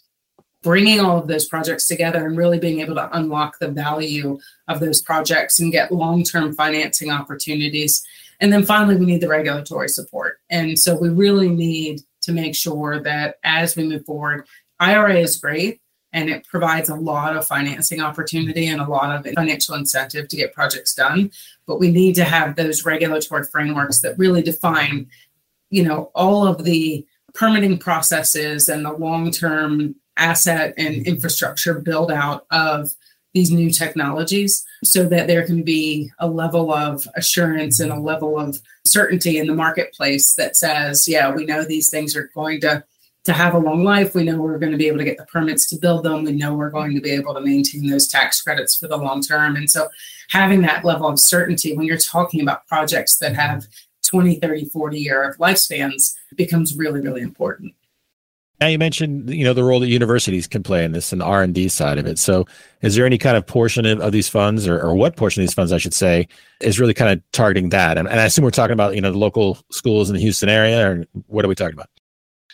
bringing 0.62 1.00
all 1.00 1.18
of 1.18 1.26
those 1.26 1.46
projects 1.46 1.86
together 1.86 2.24
and 2.24 2.36
really 2.36 2.58
being 2.58 2.80
able 2.80 2.94
to 2.94 3.16
unlock 3.16 3.58
the 3.58 3.68
value 3.68 4.38
of 4.68 4.80
those 4.80 5.02
projects 5.02 5.58
and 5.60 5.72
get 5.72 5.92
long 5.92 6.22
term 6.22 6.54
financing 6.54 7.10
opportunities. 7.10 8.02
And 8.40 8.52
then 8.52 8.64
finally, 8.64 8.96
we 8.96 9.06
need 9.06 9.20
the 9.20 9.28
regulatory 9.28 9.88
support. 9.88 10.38
And 10.50 10.78
so 10.78 10.96
we 10.96 11.08
really 11.08 11.48
need 11.48 12.00
to 12.22 12.32
make 12.32 12.54
sure 12.54 13.00
that 13.00 13.36
as 13.44 13.76
we 13.76 13.86
move 13.86 14.04
forward, 14.04 14.46
IRA 14.80 15.18
is 15.18 15.36
great 15.36 15.80
and 16.12 16.28
it 16.28 16.46
provides 16.46 16.88
a 16.88 16.94
lot 16.94 17.36
of 17.36 17.46
financing 17.46 18.00
opportunity 18.00 18.66
and 18.66 18.80
a 18.80 18.88
lot 18.88 19.14
of 19.14 19.32
financial 19.34 19.74
incentive 19.74 20.28
to 20.28 20.36
get 20.36 20.52
projects 20.52 20.94
done. 20.94 21.30
But 21.66 21.80
we 21.80 21.90
need 21.90 22.14
to 22.16 22.24
have 22.24 22.56
those 22.56 22.84
regulatory 22.84 23.44
frameworks 23.44 24.00
that 24.00 24.18
really 24.18 24.42
define, 24.42 25.08
you 25.70 25.82
know, 25.82 26.10
all 26.14 26.46
of 26.46 26.64
the 26.64 27.06
permitting 27.34 27.78
processes 27.78 28.68
and 28.68 28.84
the 28.84 28.92
long 28.92 29.30
term 29.30 29.94
asset 30.16 30.74
and 30.76 31.06
infrastructure 31.06 31.80
build 31.80 32.10
out 32.10 32.46
of 32.50 32.90
these 33.34 33.50
new 33.50 33.70
technologies 33.70 34.64
so 34.84 35.04
that 35.08 35.26
there 35.26 35.46
can 35.46 35.62
be 35.62 36.10
a 36.18 36.28
level 36.28 36.72
of 36.72 37.06
assurance 37.16 37.80
and 37.80 37.90
a 37.90 37.98
level 37.98 38.38
of 38.38 38.60
certainty 38.84 39.38
in 39.38 39.46
the 39.46 39.54
marketplace 39.54 40.34
that 40.34 40.56
says, 40.56 41.08
yeah, 41.08 41.32
we 41.32 41.46
know 41.46 41.64
these 41.64 41.88
things 41.88 42.14
are 42.14 42.30
going 42.34 42.60
to 42.60 42.84
to 43.24 43.32
have 43.32 43.54
a 43.54 43.58
long 43.58 43.84
life. 43.84 44.14
We 44.14 44.24
know 44.24 44.40
we're 44.40 44.58
going 44.58 44.72
to 44.72 44.78
be 44.78 44.88
able 44.88 44.98
to 44.98 45.04
get 45.04 45.16
the 45.16 45.26
permits 45.26 45.68
to 45.68 45.76
build 45.76 46.04
them. 46.04 46.24
We 46.24 46.32
know 46.32 46.54
we're 46.54 46.70
going 46.70 46.94
to 46.94 47.00
be 47.00 47.12
able 47.12 47.34
to 47.34 47.40
maintain 47.40 47.88
those 47.88 48.08
tax 48.08 48.42
credits 48.42 48.76
for 48.76 48.88
the 48.88 48.96
long 48.96 49.22
term. 49.22 49.54
And 49.54 49.70
so 49.70 49.88
having 50.30 50.62
that 50.62 50.84
level 50.84 51.08
of 51.08 51.20
certainty 51.20 51.76
when 51.76 51.86
you're 51.86 51.98
talking 51.98 52.40
about 52.40 52.66
projects 52.66 53.18
that 53.18 53.36
have 53.36 53.66
20, 54.04 54.40
30, 54.40 54.64
40 54.66 54.98
year 54.98 55.36
lifespans 55.38 56.14
becomes 56.34 56.76
really, 56.76 57.00
really 57.00 57.22
important. 57.22 57.74
Now 58.62 58.68
you 58.68 58.78
mentioned 58.78 59.28
you 59.28 59.42
know 59.42 59.54
the 59.54 59.64
role 59.64 59.80
that 59.80 59.88
universities 59.88 60.46
can 60.46 60.62
play 60.62 60.84
in 60.84 60.92
this 60.92 61.10
and 61.10 61.20
the 61.20 61.24
R 61.24 61.42
and 61.42 61.52
D 61.52 61.68
side 61.68 61.98
of 61.98 62.06
it. 62.06 62.16
So 62.16 62.46
is 62.80 62.94
there 62.94 63.04
any 63.04 63.18
kind 63.18 63.36
of 63.36 63.44
portion 63.44 63.84
of, 63.86 63.98
of 63.98 64.12
these 64.12 64.28
funds, 64.28 64.68
or, 64.68 64.80
or, 64.80 64.94
what 64.94 65.16
portion 65.16 65.42
of 65.42 65.48
these 65.48 65.54
funds, 65.54 65.72
I 65.72 65.78
should 65.78 65.92
say, 65.92 66.28
is 66.60 66.78
really 66.78 66.94
kind 66.94 67.10
of 67.10 67.20
targeting 67.32 67.70
that? 67.70 67.98
And, 67.98 68.06
and, 68.06 68.20
I 68.20 68.24
assume 68.26 68.44
we're 68.44 68.52
talking 68.52 68.74
about 68.74 68.94
you 68.94 69.00
know 69.00 69.10
the 69.10 69.18
local 69.18 69.58
schools 69.72 70.08
in 70.08 70.14
the 70.14 70.22
Houston 70.22 70.48
area, 70.48 70.88
or 70.88 71.04
what 71.26 71.44
are 71.44 71.48
we 71.48 71.56
talking 71.56 71.74
about? 71.74 71.88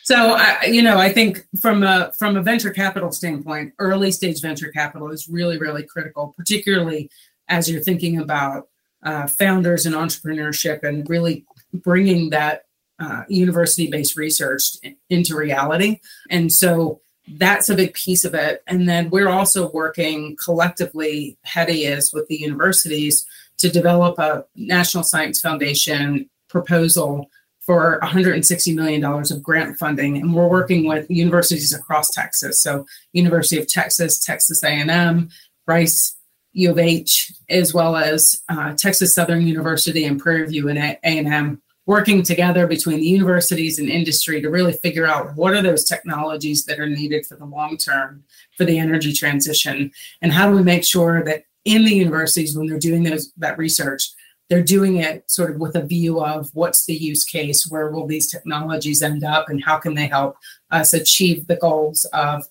So 0.05 0.39
uh, 0.39 0.55
you 0.67 0.81
know, 0.81 0.97
I 0.97 1.13
think 1.13 1.47
from 1.61 1.83
a 1.83 2.11
from 2.19 2.39
a 2.39 2.43
venture 2.43 2.71
capital 2.71 3.13
standpoint, 3.13 3.75
early 3.79 4.11
stage 4.11 4.41
venture 4.41 4.73
capital 4.73 5.11
is 5.11 5.29
really 5.29 5.59
really 5.59 5.83
critical, 5.83 6.33
particularly 6.39 7.11
as 7.49 7.71
you're 7.71 7.83
thinking 7.83 8.19
about 8.19 8.69
uh, 9.03 9.27
founders 9.27 9.85
and 9.85 9.95
entrepreneurship 9.95 10.85
and 10.85 11.07
really 11.11 11.45
bringing 11.75 12.31
that 12.31 12.63
uh, 12.99 13.23
university 13.29 13.89
based 13.91 14.17
research 14.17 14.77
into 15.09 15.37
reality. 15.37 16.01
And 16.31 16.53
so 16.53 17.01
that's 17.37 17.69
a 17.69 17.75
big 17.75 17.95
piece 17.95 18.25
of 18.25 18.35
it. 18.35 18.63
And 18.67 18.89
then 18.89 19.11
we're 19.11 19.29
also 19.29 19.71
working 19.71 20.37
collectively, 20.37 21.39
HETI 21.47 21.87
is 21.87 22.13
with 22.13 22.27
the 22.29 22.37
universities 22.37 23.27
to 23.59 23.69
develop 23.69 24.19
a 24.19 24.45
National 24.57 25.05
Science 25.05 25.41
Foundation 25.41 26.29
proposal 26.49 27.31
for 27.61 28.01
$160 28.03 28.75
million 28.75 29.05
of 29.05 29.43
grant 29.43 29.77
funding. 29.77 30.17
And 30.17 30.33
we're 30.33 30.49
working 30.49 30.87
with 30.89 31.11
universities 31.11 31.75
across 31.75 32.11
Texas. 32.11 32.63
So 32.63 32.87
University 33.13 33.61
of 33.61 33.69
Texas, 33.69 34.19
Texas 34.25 34.65
A&M, 34.65 35.29
Rice, 35.67 36.17
U 36.55 36.71
of 36.71 36.79
H, 36.79 37.31
as 37.51 37.75
well 37.75 37.95
as 37.95 38.43
uh, 38.49 38.73
Texas 38.75 39.15
Southern 39.15 39.47
University 39.47 40.05
and 40.05 40.19
Prairie 40.19 40.47
View 40.47 40.69
and 40.69 40.79
A&M 40.79 41.61
working 41.89 42.23
together 42.23 42.67
between 42.67 42.99
the 42.99 43.07
universities 43.07 43.79
and 43.79 43.89
industry 43.89 44.43
to 44.43 44.51
really 44.51 44.75
figure 44.75 45.07
out 45.07 45.35
what 45.37 45.55
are 45.55 45.63
those 45.63 45.85
technologies 45.85 46.67
that 46.67 46.79
are 46.79 46.87
needed 46.87 47.25
for 47.25 47.35
the 47.35 47.47
long 47.47 47.79
term 47.79 48.23
for 48.59 48.67
the 48.67 48.79
energy 48.79 49.11
transition. 49.11 49.91
And 50.21 50.31
how 50.31 50.51
do 50.51 50.55
we 50.55 50.63
make 50.63 50.85
sure 50.85 51.25
that 51.25 51.45
in 51.65 51.87
the 51.87 51.95
universities 51.95 52.55
when 52.55 52.67
they're 52.67 52.79
doing 52.79 53.05
those 53.05 53.33
that 53.39 53.59
research 53.59 54.11
they're 54.51 54.63
doing 54.63 54.97
it 54.97 55.31
sort 55.31 55.51
of 55.51 55.59
with 55.59 55.77
a 55.77 55.83
view 55.83 56.25
of 56.25 56.49
what's 56.55 56.87
the 56.87 56.95
use 56.95 57.25
case 57.25 57.67
where 57.69 57.91
will 57.91 58.07
these 58.07 58.31
technologies 58.31 59.03
end 59.03 59.25
up 59.25 59.49
and 59.49 59.65
how 59.65 59.79
can 59.79 59.95
they 59.95 60.07
help 60.07 60.37
us 60.71 60.93
achieve 60.93 61.47
the 61.47 61.57
goals 61.57 62.05
of 62.13 62.47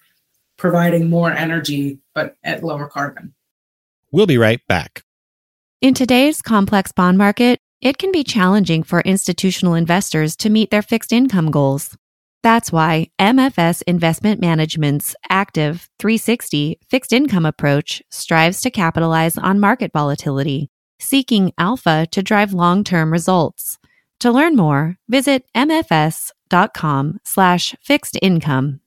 providing 0.58 1.10
more 1.10 1.32
energy 1.32 2.00
but 2.16 2.36
at 2.44 2.64
lower 2.64 2.88
carbon? 2.88 3.34
We'll 4.12 4.28
be 4.28 4.38
right 4.38 4.62
back. 4.68 5.04
In 5.80 5.94
today's 5.94 6.42
complex 6.42 6.92
bond 6.92 7.18
market 7.20 7.60
it 7.82 7.98
can 7.98 8.12
be 8.12 8.24
challenging 8.24 8.84
for 8.84 9.02
institutional 9.02 9.76
investors 9.76 10.36
to 10.38 10.50
meet 10.50 10.72
their 10.72 10.82
fixed 10.82 11.14
income 11.14 11.52
goals. 11.52 11.98
That's 12.44 12.72
why 12.72 13.08
MFS 13.20 13.84
Investment 13.88 14.40
Management's 14.40 15.16
active 15.30 15.90
360 16.00 16.80
fixed 16.90 17.14
income 17.14 17.46
approach 17.46 18.02
strives 18.10 18.62
to 18.62 18.72
capitalize 18.72 19.38
on 19.38 19.60
market 19.60 19.92
volatility, 19.94 20.70
seeking 21.00 21.52
alpha 21.58 22.08
to 22.12 22.24
drive 22.24 22.54
long-term 22.54 23.12
results. 23.12 23.78
To 24.22 24.32
learn 24.32 24.56
more, 24.56 24.98
visit 25.08 25.44
mfs.com 25.56 27.20
slash 27.24 27.76
fixed 27.84 28.18
income. 28.22 28.80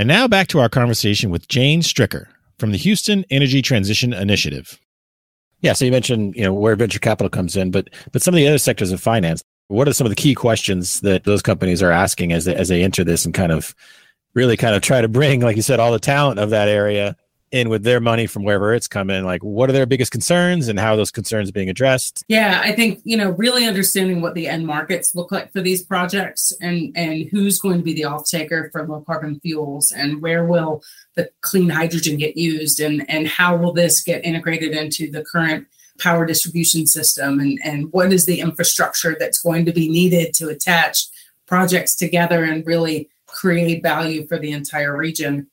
And 0.00 0.08
now 0.08 0.26
back 0.26 0.48
to 0.48 0.60
our 0.60 0.70
conversation 0.70 1.28
with 1.28 1.46
Jane 1.48 1.82
Stricker 1.82 2.24
from 2.58 2.70
the 2.70 2.78
Houston 2.78 3.22
Energy 3.28 3.60
Transition 3.60 4.14
Initiative. 4.14 4.80
Yeah, 5.60 5.74
so 5.74 5.84
you 5.84 5.90
mentioned, 5.90 6.34
you 6.36 6.42
know, 6.42 6.54
where 6.54 6.74
venture 6.74 6.98
capital 6.98 7.28
comes 7.28 7.54
in, 7.54 7.70
but 7.70 7.90
but 8.10 8.22
some 8.22 8.32
of 8.32 8.36
the 8.36 8.48
other 8.48 8.56
sectors 8.56 8.92
of 8.92 9.02
finance, 9.02 9.44
what 9.68 9.86
are 9.86 9.92
some 9.92 10.06
of 10.06 10.10
the 10.10 10.16
key 10.16 10.34
questions 10.34 11.02
that 11.02 11.24
those 11.24 11.42
companies 11.42 11.82
are 11.82 11.90
asking 11.90 12.32
as 12.32 12.46
they, 12.46 12.54
as 12.54 12.68
they 12.68 12.82
enter 12.82 13.04
this 13.04 13.26
and 13.26 13.34
kind 13.34 13.52
of 13.52 13.74
really 14.32 14.56
kind 14.56 14.74
of 14.74 14.80
try 14.80 15.02
to 15.02 15.08
bring, 15.08 15.42
like 15.42 15.56
you 15.56 15.60
said, 15.60 15.80
all 15.80 15.92
the 15.92 15.98
talent 15.98 16.40
of 16.40 16.48
that 16.48 16.68
area 16.68 17.14
in 17.52 17.68
with 17.68 17.82
their 17.82 18.00
money 18.00 18.26
from 18.26 18.44
wherever 18.44 18.72
it's 18.72 18.86
coming 18.86 19.24
like 19.24 19.42
what 19.42 19.68
are 19.68 19.72
their 19.72 19.86
biggest 19.86 20.12
concerns 20.12 20.68
and 20.68 20.78
how 20.78 20.94
those 20.94 21.10
concerns 21.10 21.50
being 21.50 21.68
addressed? 21.68 22.24
Yeah 22.28 22.60
i 22.62 22.72
think 22.72 23.00
you 23.04 23.16
know 23.16 23.30
really 23.30 23.66
understanding 23.66 24.20
what 24.20 24.34
the 24.34 24.46
end 24.46 24.66
markets 24.66 25.14
look 25.14 25.32
like 25.32 25.52
for 25.52 25.60
these 25.60 25.82
projects 25.82 26.52
and 26.60 26.92
and 26.96 27.28
who's 27.30 27.60
going 27.60 27.78
to 27.78 27.82
be 27.82 27.94
the 27.94 28.04
off 28.04 28.28
taker 28.28 28.70
for 28.72 28.86
low 28.86 29.00
carbon 29.00 29.40
fuels 29.40 29.92
and 29.92 30.22
where 30.22 30.44
will 30.44 30.82
the 31.14 31.30
clean 31.40 31.68
hydrogen 31.68 32.16
get 32.16 32.36
used 32.36 32.80
and 32.80 33.08
and 33.10 33.26
how 33.26 33.56
will 33.56 33.72
this 33.72 34.02
get 34.02 34.24
integrated 34.24 34.72
into 34.72 35.10
the 35.10 35.24
current 35.24 35.66
power 35.98 36.24
distribution 36.24 36.86
system 36.86 37.40
and 37.40 37.58
and 37.64 37.92
what 37.92 38.12
is 38.12 38.26
the 38.26 38.40
infrastructure 38.40 39.16
that's 39.18 39.40
going 39.40 39.64
to 39.64 39.72
be 39.72 39.88
needed 39.88 40.32
to 40.34 40.48
attach 40.48 41.08
projects 41.46 41.94
together 41.94 42.44
and 42.44 42.66
really 42.66 43.08
create 43.26 43.82
value 43.82 44.26
for 44.26 44.38
the 44.38 44.52
entire 44.52 44.96
region 44.96 45.46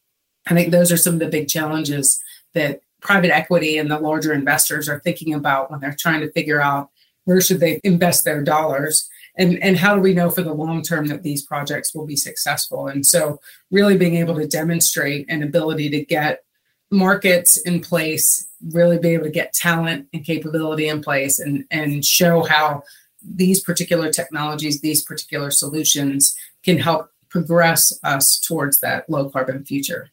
I 0.50 0.54
think 0.54 0.72
those 0.72 0.92
are 0.92 0.98
some 0.98 1.16
of 1.16 1.20
the 1.20 1.28
big 1.28 1.48
challenges 1.48 2.22
that 2.54 2.82
private 3.02 3.36
equity 3.36 3.78
and 3.78 3.90
the 3.90 4.00
larger 4.00 4.34
investors 4.34 4.90
are 4.90 5.00
thinking 5.00 5.34
about 5.34 5.70
when 5.70 5.80
they're 5.80 5.96
trying 5.98 6.22
to 6.22 6.32
figure 6.32 6.62
out 6.62 6.90
where 7.26 7.42
should 7.42 7.60
they 7.60 7.80
invest 7.84 8.24
their 8.24 8.44
dollars 8.44 9.10
and, 9.38 9.62
and 9.62 9.78
how 9.78 9.96
do 9.96 10.02
we 10.02 10.14
know 10.14 10.32
for 10.32 10.42
the 10.42 10.54
long 10.54 10.82
term 10.82 11.08
that 11.08 11.24
these 11.24 11.46
projects 11.46 11.94
will 11.94 12.06
be 12.06 12.16
successful. 12.16 12.88
And 12.88 13.06
so 13.06 13.40
really 13.70 13.98
being 13.98 14.16
able 14.16 14.36
to 14.36 14.48
demonstrate 14.48 15.30
an 15.30 15.44
ability 15.44 15.90
to 15.90 16.04
get 16.04 16.44
markets 16.90 17.58
in 17.58 17.82
place 17.82 18.48
really 18.72 18.98
be 18.98 19.10
able 19.10 19.26
to 19.26 19.30
get 19.30 19.54
talent 19.54 20.08
and 20.14 20.26
capability 20.26 20.88
in 20.88 21.02
place 21.02 21.40
and, 21.40 21.66
and 21.70 22.04
show 22.04 22.44
how 22.44 22.82
these 23.22 23.60
particular 23.62 24.12
technologies 24.12 24.82
these 24.82 25.04
particular 25.04 25.52
solutions 25.52 26.36
can 26.64 26.78
help 26.78 27.10
progress 27.30 27.98
us 28.04 28.40
towards 28.40 28.80
that 28.80 29.08
low 29.10 29.30
carbon 29.30 29.66
future 29.66 30.10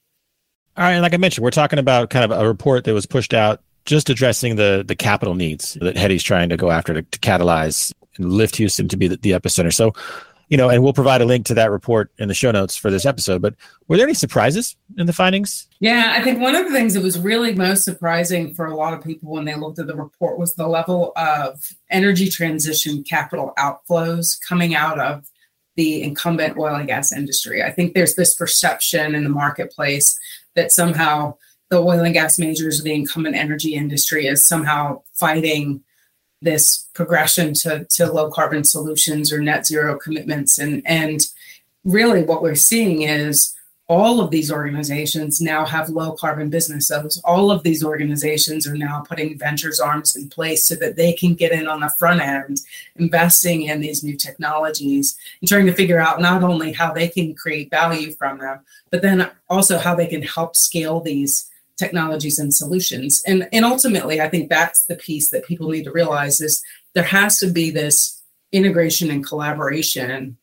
all 0.76 0.84
right, 0.84 0.92
and 0.92 1.02
like 1.02 1.14
I 1.14 1.18
mentioned, 1.18 1.44
we're 1.44 1.50
talking 1.50 1.78
about 1.78 2.10
kind 2.10 2.30
of 2.30 2.38
a 2.38 2.46
report 2.46 2.84
that 2.84 2.94
was 2.94 3.06
pushed 3.06 3.34
out 3.34 3.60
just 3.84 4.08
addressing 4.08 4.56
the 4.56 4.84
the 4.86 4.96
capital 4.96 5.34
needs 5.34 5.74
that 5.80 5.96
HETI's 5.96 6.22
trying 6.22 6.48
to 6.48 6.56
go 6.56 6.70
after 6.70 6.94
to, 6.94 7.02
to 7.02 7.18
catalyze 7.18 7.92
and 8.16 8.32
lift 8.32 8.56
Houston 8.56 8.88
to 8.88 8.96
be 8.96 9.08
the, 9.08 9.16
the 9.16 9.30
epicenter. 9.32 9.72
So, 9.72 9.92
you 10.48 10.56
know, 10.56 10.68
and 10.68 10.82
we'll 10.82 10.92
provide 10.92 11.20
a 11.20 11.24
link 11.24 11.46
to 11.46 11.54
that 11.54 11.70
report 11.70 12.10
in 12.18 12.28
the 12.28 12.34
show 12.34 12.50
notes 12.50 12.76
for 12.76 12.90
this 12.90 13.04
episode. 13.04 13.42
But 13.42 13.54
were 13.88 13.96
there 13.96 14.06
any 14.06 14.14
surprises 14.14 14.76
in 14.96 15.06
the 15.06 15.12
findings? 15.12 15.66
Yeah, 15.80 16.12
I 16.16 16.22
think 16.22 16.40
one 16.40 16.54
of 16.54 16.64
the 16.64 16.72
things 16.72 16.94
that 16.94 17.02
was 17.02 17.18
really 17.18 17.54
most 17.54 17.84
surprising 17.84 18.54
for 18.54 18.66
a 18.66 18.76
lot 18.76 18.94
of 18.94 19.02
people 19.02 19.32
when 19.32 19.44
they 19.44 19.54
looked 19.54 19.78
at 19.78 19.86
the 19.86 19.96
report 19.96 20.38
was 20.38 20.54
the 20.54 20.68
level 20.68 21.12
of 21.16 21.60
energy 21.90 22.28
transition 22.28 23.02
capital 23.02 23.52
outflows 23.58 24.40
coming 24.40 24.74
out 24.74 24.98
of 24.98 25.26
the 25.76 26.02
incumbent 26.04 26.56
oil 26.56 26.76
and 26.76 26.86
gas 26.86 27.12
industry. 27.12 27.62
I 27.62 27.72
think 27.72 27.94
there's 27.94 28.14
this 28.14 28.34
perception 28.34 29.14
in 29.14 29.24
the 29.24 29.30
marketplace 29.30 30.16
that 30.54 30.72
somehow 30.72 31.34
the 31.70 31.78
oil 31.78 32.00
and 32.00 32.14
gas 32.14 32.38
majors 32.38 32.82
the 32.82 32.94
incumbent 32.94 33.36
energy 33.36 33.74
industry 33.74 34.26
is 34.26 34.46
somehow 34.46 35.02
fighting 35.12 35.82
this 36.42 36.88
progression 36.94 37.54
to, 37.54 37.86
to 37.90 38.12
low 38.12 38.30
carbon 38.30 38.64
solutions 38.64 39.32
or 39.32 39.40
net 39.40 39.66
zero 39.66 39.98
commitments. 39.98 40.58
And, 40.58 40.82
and 40.84 41.20
really 41.84 42.22
what 42.22 42.42
we're 42.42 42.54
seeing 42.54 43.02
is 43.02 43.54
all 43.94 44.20
of 44.20 44.32
these 44.32 44.50
organizations 44.50 45.40
now 45.40 45.64
have 45.64 45.88
low 45.88 46.12
carbon 46.12 46.50
businesses. 46.50 47.20
All 47.24 47.52
of 47.52 47.62
these 47.62 47.84
organizations 47.84 48.66
are 48.66 48.76
now 48.76 49.04
putting 49.08 49.38
ventures 49.38 49.78
arms 49.78 50.16
in 50.16 50.28
place 50.28 50.66
so 50.66 50.74
that 50.76 50.96
they 50.96 51.12
can 51.12 51.34
get 51.34 51.52
in 51.52 51.68
on 51.68 51.80
the 51.80 51.88
front 51.88 52.20
end, 52.20 52.60
investing 52.96 53.62
in 53.62 53.80
these 53.80 54.02
new 54.02 54.16
technologies 54.16 55.16
and 55.40 55.48
trying 55.48 55.66
to 55.66 55.72
figure 55.72 56.00
out 56.00 56.20
not 56.20 56.42
only 56.42 56.72
how 56.72 56.92
they 56.92 57.06
can 57.06 57.36
create 57.36 57.70
value 57.70 58.10
from 58.12 58.38
them, 58.38 58.58
but 58.90 59.00
then 59.00 59.30
also 59.48 59.78
how 59.78 59.94
they 59.94 60.08
can 60.08 60.22
help 60.22 60.56
scale 60.56 60.98
these 60.98 61.48
technologies 61.76 62.40
and 62.40 62.52
solutions. 62.52 63.22
And, 63.28 63.48
and 63.52 63.64
ultimately, 63.64 64.20
I 64.20 64.28
think 64.28 64.50
that's 64.50 64.86
the 64.86 64.96
piece 64.96 65.30
that 65.30 65.46
people 65.46 65.70
need 65.70 65.84
to 65.84 65.92
realize 65.92 66.40
is 66.40 66.60
there 66.94 67.04
has 67.04 67.38
to 67.38 67.46
be 67.46 67.70
this 67.70 68.20
integration 68.50 69.10
and 69.12 69.24
collaboration 69.24 70.36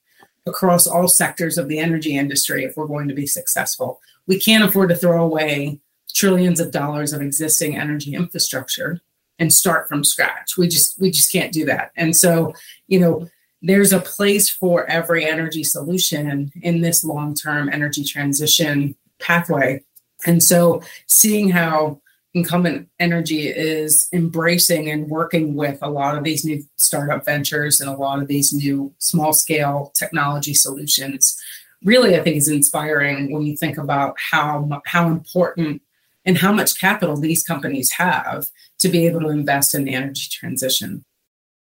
across 0.46 0.88
all 0.88 1.08
sectors 1.08 1.58
of 1.58 1.68
the 1.68 1.80
energy 1.80 2.18
industry 2.18 2.64
if 2.64 2.76
we're 2.76 2.88
going 2.88 3.08
to 3.08 3.14
be 3.14 3.28
successful. 3.28 4.02
We 4.28 4.40
can't 4.40 4.64
afford 4.64 4.90
to 4.90 4.96
throw 4.96 5.24
away 5.24 5.80
trillions 6.14 6.60
of 6.60 6.72
dollars 6.72 7.14
of 7.14 7.22
existing 7.22 7.78
energy 7.78 8.14
infrastructure 8.16 9.02
and 9.40 9.54
start 9.54 9.88
from 9.88 10.04
scratch. 10.04 10.58
We 10.58 10.68
just 10.68 11.00
we 11.00 11.12
just 11.12 11.32
can't 11.32 11.54
do 11.54 11.66
that. 11.66 11.92
And 11.96 12.16
so, 12.16 12.54
you 12.88 13.00
know, 13.00 13.28
there's 13.62 13.94
a 13.94 14.00
place 14.00 14.50
for 14.50 14.86
every 14.88 15.26
energy 15.26 15.64
solution 15.64 16.52
in 16.62 16.82
this 16.82 17.04
long-term 17.04 17.70
energy 17.70 18.04
transition 18.04 18.96
pathway. 19.20 19.84
And 20.26 20.42
so 20.42 20.82
seeing 21.08 21.50
how 21.50 22.02
incumbent 22.34 22.88
energy 23.00 23.48
is 23.48 24.08
embracing 24.14 24.90
and 24.90 25.10
working 25.10 25.56
with 25.56 25.80
a 25.82 25.90
lot 25.90 26.18
of 26.18 26.24
these 26.24 26.46
new 26.46 26.64
startup 26.78 27.26
ventures 27.26 27.82
and 27.82 27.90
a 27.90 27.98
lot 27.98 28.22
of 28.22 28.28
these 28.28 28.54
new 28.54 28.94
small 29.00 29.34
scale 29.34 29.92
technology 29.98 30.54
solutions. 30.54 31.38
Really 31.84 32.16
i 32.16 32.22
think 32.22 32.38
is 32.38 32.48
inspiring 32.48 33.34
when 33.34 33.42
you 33.42 33.58
think 33.58 33.78
about 33.78 34.16
how 34.20 34.82
how 34.86 35.08
important 35.08 35.82
and 36.26 36.38
how 36.38 36.52
much 36.52 36.80
capital 36.80 37.18
these 37.18 37.44
companies 37.44 37.92
have 37.92 38.50
to 38.78 38.88
be 38.88 39.08
able 39.08 39.22
to 39.22 39.30
invest 39.30 39.74
in 39.74 39.86
the 39.86 39.96
energy 39.96 40.28
transition 40.32 41.04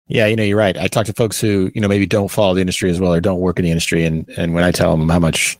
yeah, 0.07 0.27
you 0.27 0.35
know, 0.35 0.43
you're 0.43 0.57
right. 0.57 0.77
I 0.77 0.87
talk 0.87 1.07
to 1.07 1.13
folks 1.13 1.41
who, 1.41 1.71
you 1.73 1.81
know, 1.81 1.87
maybe 1.87 2.05
don't 2.05 2.29
follow 2.29 2.53
the 2.53 2.61
industry 2.61 2.91
as 2.91 2.99
well 2.99 3.11
or 3.11 3.19
don't 3.19 3.39
work 3.39 3.57
in 3.57 3.65
the 3.65 3.71
industry. 3.71 4.05
And 4.05 4.29
and 4.37 4.53
when 4.53 4.63
I 4.63 4.71
tell 4.71 4.95
them 4.95 5.09
how 5.09 5.17
much, 5.17 5.57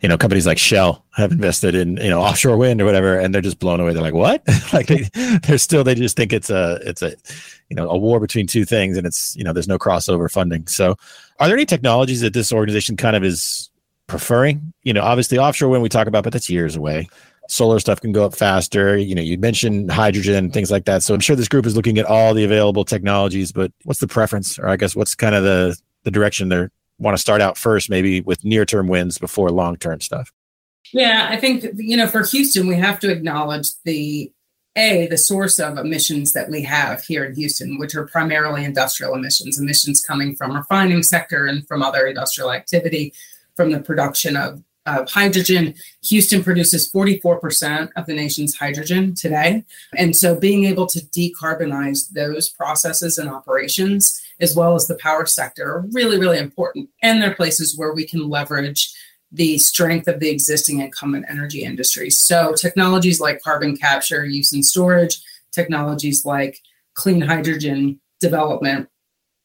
you 0.00 0.08
know, 0.08 0.16
companies 0.16 0.46
like 0.46 0.56
Shell 0.56 1.04
have 1.14 1.30
invested 1.30 1.74
in, 1.74 1.98
you 1.98 2.08
know, 2.08 2.22
offshore 2.22 2.56
wind 2.56 2.80
or 2.80 2.86
whatever, 2.86 3.18
and 3.18 3.34
they're 3.34 3.42
just 3.42 3.58
blown 3.58 3.80
away. 3.80 3.92
They're 3.92 4.02
like, 4.02 4.14
what? 4.14 4.42
like 4.72 4.86
they 4.86 5.08
they're 5.42 5.58
still 5.58 5.84
they 5.84 5.94
just 5.94 6.16
think 6.16 6.32
it's 6.32 6.48
a 6.48 6.78
it's 6.84 7.02
a 7.02 7.14
you 7.68 7.76
know, 7.76 7.88
a 7.90 7.96
war 7.96 8.18
between 8.18 8.46
two 8.46 8.64
things 8.64 8.96
and 8.96 9.06
it's, 9.06 9.36
you 9.36 9.44
know, 9.44 9.52
there's 9.52 9.68
no 9.68 9.78
crossover 9.78 10.30
funding. 10.30 10.66
So 10.66 10.96
are 11.38 11.46
there 11.46 11.56
any 11.56 11.66
technologies 11.66 12.20
that 12.22 12.34
this 12.34 12.52
organization 12.52 12.96
kind 12.96 13.16
of 13.16 13.24
is 13.24 13.70
preferring? 14.06 14.72
You 14.84 14.94
know, 14.94 15.02
obviously 15.02 15.38
offshore 15.38 15.68
wind 15.68 15.82
we 15.82 15.88
talk 15.88 16.06
about, 16.06 16.24
but 16.24 16.32
that's 16.32 16.48
years 16.48 16.76
away 16.76 17.08
solar 17.52 17.78
stuff 17.78 18.00
can 18.00 18.12
go 18.12 18.24
up 18.24 18.34
faster. 18.34 18.96
You 18.96 19.14
know, 19.14 19.20
you 19.20 19.36
mentioned 19.36 19.90
hydrogen, 19.90 20.50
things 20.50 20.70
like 20.70 20.86
that. 20.86 21.02
So 21.02 21.12
I'm 21.12 21.20
sure 21.20 21.36
this 21.36 21.48
group 21.48 21.66
is 21.66 21.76
looking 21.76 21.98
at 21.98 22.06
all 22.06 22.32
the 22.32 22.44
available 22.44 22.84
technologies, 22.84 23.52
but 23.52 23.70
what's 23.84 24.00
the 24.00 24.08
preference? 24.08 24.58
Or 24.58 24.68
I 24.68 24.76
guess 24.76 24.96
what's 24.96 25.14
kind 25.14 25.34
of 25.34 25.44
the, 25.44 25.78
the 26.04 26.10
direction 26.10 26.48
they 26.48 26.68
want 26.98 27.14
to 27.14 27.20
start 27.20 27.42
out 27.42 27.58
first, 27.58 27.90
maybe 27.90 28.22
with 28.22 28.42
near 28.42 28.64
term 28.64 28.88
wins 28.88 29.18
before 29.18 29.50
long 29.50 29.76
term 29.76 30.00
stuff? 30.00 30.32
Yeah, 30.94 31.28
I 31.30 31.36
think, 31.36 31.64
you 31.76 31.96
know, 31.96 32.06
for 32.06 32.24
Houston, 32.24 32.66
we 32.66 32.76
have 32.76 32.98
to 33.00 33.10
acknowledge 33.10 33.68
the 33.84 34.32
a 34.74 35.06
the 35.08 35.18
source 35.18 35.58
of 35.58 35.76
emissions 35.76 36.32
that 36.32 36.48
we 36.48 36.62
have 36.62 37.02
here 37.04 37.26
in 37.26 37.34
Houston, 37.34 37.78
which 37.78 37.94
are 37.94 38.06
primarily 38.06 38.64
industrial 38.64 39.14
emissions, 39.14 39.60
emissions 39.60 40.02
coming 40.02 40.34
from 40.34 40.56
refining 40.56 41.02
sector 41.02 41.46
and 41.46 41.68
from 41.68 41.82
other 41.82 42.06
industrial 42.06 42.50
activity, 42.50 43.12
from 43.54 43.70
the 43.70 43.80
production 43.80 44.34
of 44.34 44.62
of 44.86 45.08
hydrogen. 45.08 45.74
Houston 46.04 46.42
produces 46.42 46.90
44% 46.90 47.90
of 47.96 48.06
the 48.06 48.14
nation's 48.14 48.54
hydrogen 48.54 49.14
today. 49.14 49.64
And 49.96 50.14
so 50.14 50.38
being 50.38 50.64
able 50.64 50.86
to 50.86 51.00
decarbonize 51.00 52.10
those 52.10 52.48
processes 52.48 53.18
and 53.18 53.28
operations, 53.28 54.20
as 54.40 54.56
well 54.56 54.74
as 54.74 54.86
the 54.86 54.96
power 54.96 55.26
sector, 55.26 55.76
are 55.76 55.84
really, 55.92 56.18
really 56.18 56.38
important. 56.38 56.88
And 57.02 57.22
they're 57.22 57.34
places 57.34 57.76
where 57.76 57.94
we 57.94 58.06
can 58.06 58.28
leverage 58.28 58.92
the 59.30 59.56
strength 59.58 60.08
of 60.08 60.20
the 60.20 60.30
existing 60.30 60.80
incumbent 60.80 61.24
energy 61.28 61.64
industry. 61.64 62.10
So 62.10 62.52
technologies 62.52 63.20
like 63.20 63.42
carbon 63.42 63.76
capture, 63.76 64.26
use 64.26 64.52
and 64.52 64.64
storage, 64.64 65.22
technologies 65.52 66.24
like 66.24 66.60
clean 66.94 67.22
hydrogen 67.22 68.00
development 68.20 68.88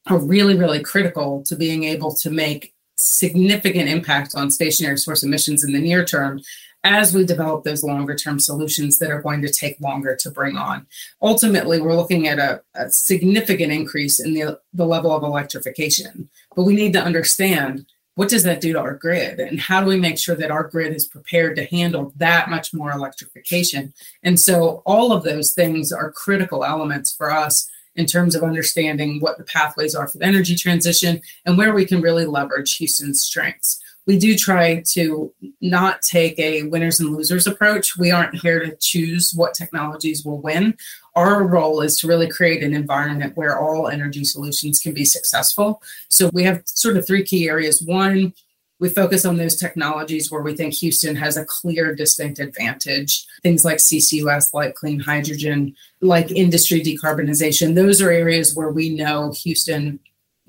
are 0.08 0.18
really, 0.18 0.56
really 0.56 0.82
critical 0.82 1.42
to 1.44 1.56
being 1.56 1.84
able 1.84 2.14
to 2.16 2.30
make 2.30 2.74
significant 2.98 3.88
impact 3.88 4.34
on 4.34 4.50
stationary 4.50 4.98
source 4.98 5.22
emissions 5.22 5.64
in 5.64 5.72
the 5.72 5.80
near 5.80 6.04
term 6.04 6.40
as 6.84 7.14
we 7.14 7.24
develop 7.24 7.64
those 7.64 7.82
longer 7.82 8.14
term 8.14 8.38
solutions 8.38 8.98
that 8.98 9.10
are 9.10 9.22
going 9.22 9.42
to 9.42 9.52
take 9.52 9.80
longer 9.80 10.16
to 10.16 10.30
bring 10.30 10.56
on. 10.56 10.86
Ultimately, 11.20 11.80
we're 11.80 11.96
looking 11.96 12.28
at 12.28 12.38
a, 12.38 12.62
a, 12.74 12.90
significant 12.90 13.72
increase 13.72 14.20
in 14.20 14.34
the, 14.34 14.60
the 14.72 14.86
level 14.86 15.12
of 15.14 15.22
electrification, 15.22 16.28
but 16.54 16.62
we 16.62 16.74
need 16.74 16.92
to 16.92 17.02
understand 17.02 17.86
what 18.14 18.28
does 18.28 18.42
that 18.42 18.60
do 18.60 18.72
to 18.72 18.80
our 18.80 18.94
grid 18.94 19.38
and 19.38 19.60
how 19.60 19.80
do 19.80 19.86
we 19.86 19.96
make 19.96 20.18
sure 20.18 20.34
that 20.34 20.50
our 20.50 20.64
grid 20.64 20.92
is 20.92 21.06
prepared 21.06 21.54
to 21.54 21.64
handle 21.66 22.12
that 22.16 22.50
much 22.50 22.74
more 22.74 22.90
electrification 22.90 23.94
and 24.24 24.40
so 24.40 24.82
all 24.84 25.12
of 25.12 25.22
those 25.22 25.52
things 25.52 25.92
are 25.92 26.10
critical 26.10 26.64
elements 26.64 27.14
for 27.14 27.30
us 27.30 27.70
in 27.98 28.06
terms 28.06 28.36
of 28.36 28.44
understanding 28.44 29.20
what 29.20 29.36
the 29.36 29.44
pathways 29.44 29.94
are 29.94 30.06
for 30.06 30.18
the 30.18 30.24
energy 30.24 30.54
transition 30.54 31.20
and 31.44 31.58
where 31.58 31.74
we 31.74 31.84
can 31.84 32.00
really 32.00 32.24
leverage 32.24 32.76
Houston's 32.76 33.22
strengths. 33.22 33.82
We 34.06 34.18
do 34.18 34.36
try 34.36 34.82
to 34.92 35.34
not 35.60 36.00
take 36.00 36.38
a 36.38 36.62
winners 36.62 37.00
and 37.00 37.14
losers 37.14 37.46
approach. 37.46 37.98
We 37.98 38.10
aren't 38.10 38.36
here 38.36 38.64
to 38.64 38.74
choose 38.76 39.34
what 39.34 39.52
technologies 39.52 40.24
will 40.24 40.40
win. 40.40 40.78
Our 41.14 41.42
role 41.42 41.82
is 41.82 41.98
to 41.98 42.06
really 42.06 42.28
create 42.28 42.62
an 42.62 42.72
environment 42.72 43.36
where 43.36 43.58
all 43.58 43.88
energy 43.88 44.24
solutions 44.24 44.80
can 44.80 44.94
be 44.94 45.04
successful. 45.04 45.82
So 46.08 46.30
we 46.32 46.44
have 46.44 46.62
sort 46.64 46.96
of 46.96 47.06
three 47.06 47.24
key 47.24 47.48
areas. 47.48 47.82
One, 47.82 48.32
we 48.80 48.88
focus 48.88 49.24
on 49.24 49.36
those 49.36 49.56
technologies 49.56 50.30
where 50.30 50.42
we 50.42 50.54
think 50.54 50.72
Houston 50.74 51.16
has 51.16 51.36
a 51.36 51.44
clear, 51.44 51.94
distinct 51.94 52.38
advantage. 52.38 53.26
Things 53.42 53.64
like 53.64 53.78
CCUS, 53.78 54.54
like 54.54 54.74
clean 54.74 55.00
hydrogen, 55.00 55.74
like 56.00 56.30
industry 56.30 56.80
decarbonization. 56.80 57.74
Those 57.74 58.00
are 58.00 58.10
areas 58.10 58.54
where 58.54 58.70
we 58.70 58.90
know 58.90 59.32
Houston 59.42 59.98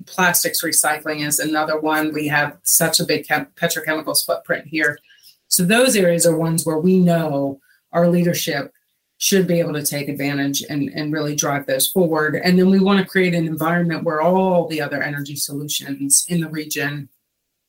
plastics 0.06 0.62
recycling 0.62 1.26
is 1.26 1.40
another 1.40 1.78
one. 1.78 2.12
We 2.12 2.28
have 2.28 2.56
such 2.62 3.00
a 3.00 3.04
big 3.04 3.26
chem- 3.26 3.48
petrochemicals 3.56 4.24
footprint 4.24 4.66
here. 4.66 4.98
So 5.48 5.64
those 5.64 5.96
areas 5.96 6.24
are 6.24 6.36
ones 6.36 6.64
where 6.64 6.78
we 6.78 6.98
know 6.98 7.60
our 7.92 8.08
leadership 8.08 8.72
should 9.18 9.46
be 9.46 9.58
able 9.58 9.74
to 9.74 9.84
take 9.84 10.08
advantage 10.08 10.62
and, 10.70 10.88
and 10.94 11.12
really 11.12 11.34
drive 11.34 11.66
those 11.66 11.88
forward. 11.88 12.36
And 12.36 12.58
then 12.58 12.70
we 12.70 12.78
want 12.78 13.00
to 13.00 13.10
create 13.10 13.34
an 13.34 13.46
environment 13.46 14.04
where 14.04 14.22
all 14.22 14.68
the 14.68 14.80
other 14.80 15.02
energy 15.02 15.36
solutions 15.36 16.24
in 16.28 16.40
the 16.40 16.48
region 16.48 17.08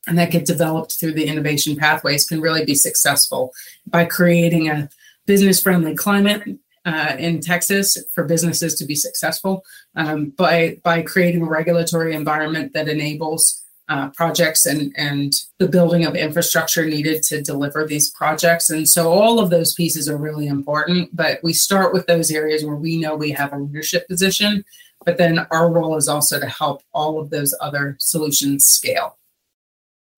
and 0.08 0.18
that 0.18 0.32
get 0.32 0.46
developed 0.46 1.00
through 1.00 1.14
the 1.14 1.28
innovation 1.28 1.76
pathways 1.76 2.26
can 2.26 2.42
really 2.42 2.66
be 2.66 2.76
successful 2.76 3.52
by 3.88 4.06
creating 4.06 4.70
a 4.70 4.90
business 5.26 5.62
friendly 5.62 5.96
climate 5.96 6.44
uh, 6.86 7.16
in 7.20 7.40
Texas 7.40 7.98
for 8.14 8.24
businesses 8.24 8.76
to 8.76 8.86
be 8.86 8.96
successful 8.96 9.64
um, 9.96 10.30
by 10.32 10.78
by 10.84 11.02
creating 11.02 11.44
a 11.44 11.50
regulatory 11.50 12.16
environment 12.16 12.74
that 12.74 12.90
enables 12.90 13.64
uh, 13.90 14.10
projects 14.12 14.66
and 14.66 14.94
and 14.98 15.34
the 15.60 15.68
building 15.68 16.06
of 16.06 16.16
infrastructure 16.16 16.86
needed 16.86 17.22
to 17.22 17.42
deliver 17.42 17.86
these 17.86 18.10
projects. 18.12 18.70
And 18.70 18.88
so 18.88 19.12
all 19.12 19.40
of 19.40 19.50
those 19.50 19.76
pieces 19.76 20.10
are 20.10 20.18
really 20.18 20.48
important. 20.48 21.16
But 21.16 21.40
we 21.44 21.54
start 21.54 21.94
with 21.94 22.08
those 22.08 22.32
areas 22.32 22.66
where 22.66 22.76
we 22.76 22.98
know 22.98 23.16
we 23.16 23.32
have 23.32 23.54
a 23.54 23.58
leadership 23.58 24.08
position. 24.08 24.64
But 25.06 25.18
then 25.18 25.40
our 25.52 25.70
role 25.70 25.98
is 25.98 26.08
also 26.08 26.40
to 26.40 26.48
help 26.48 26.84
all 26.94 27.20
of 27.20 27.32
those 27.32 27.56
other 27.60 27.98
solutions 28.00 28.66
scale. 28.66 29.18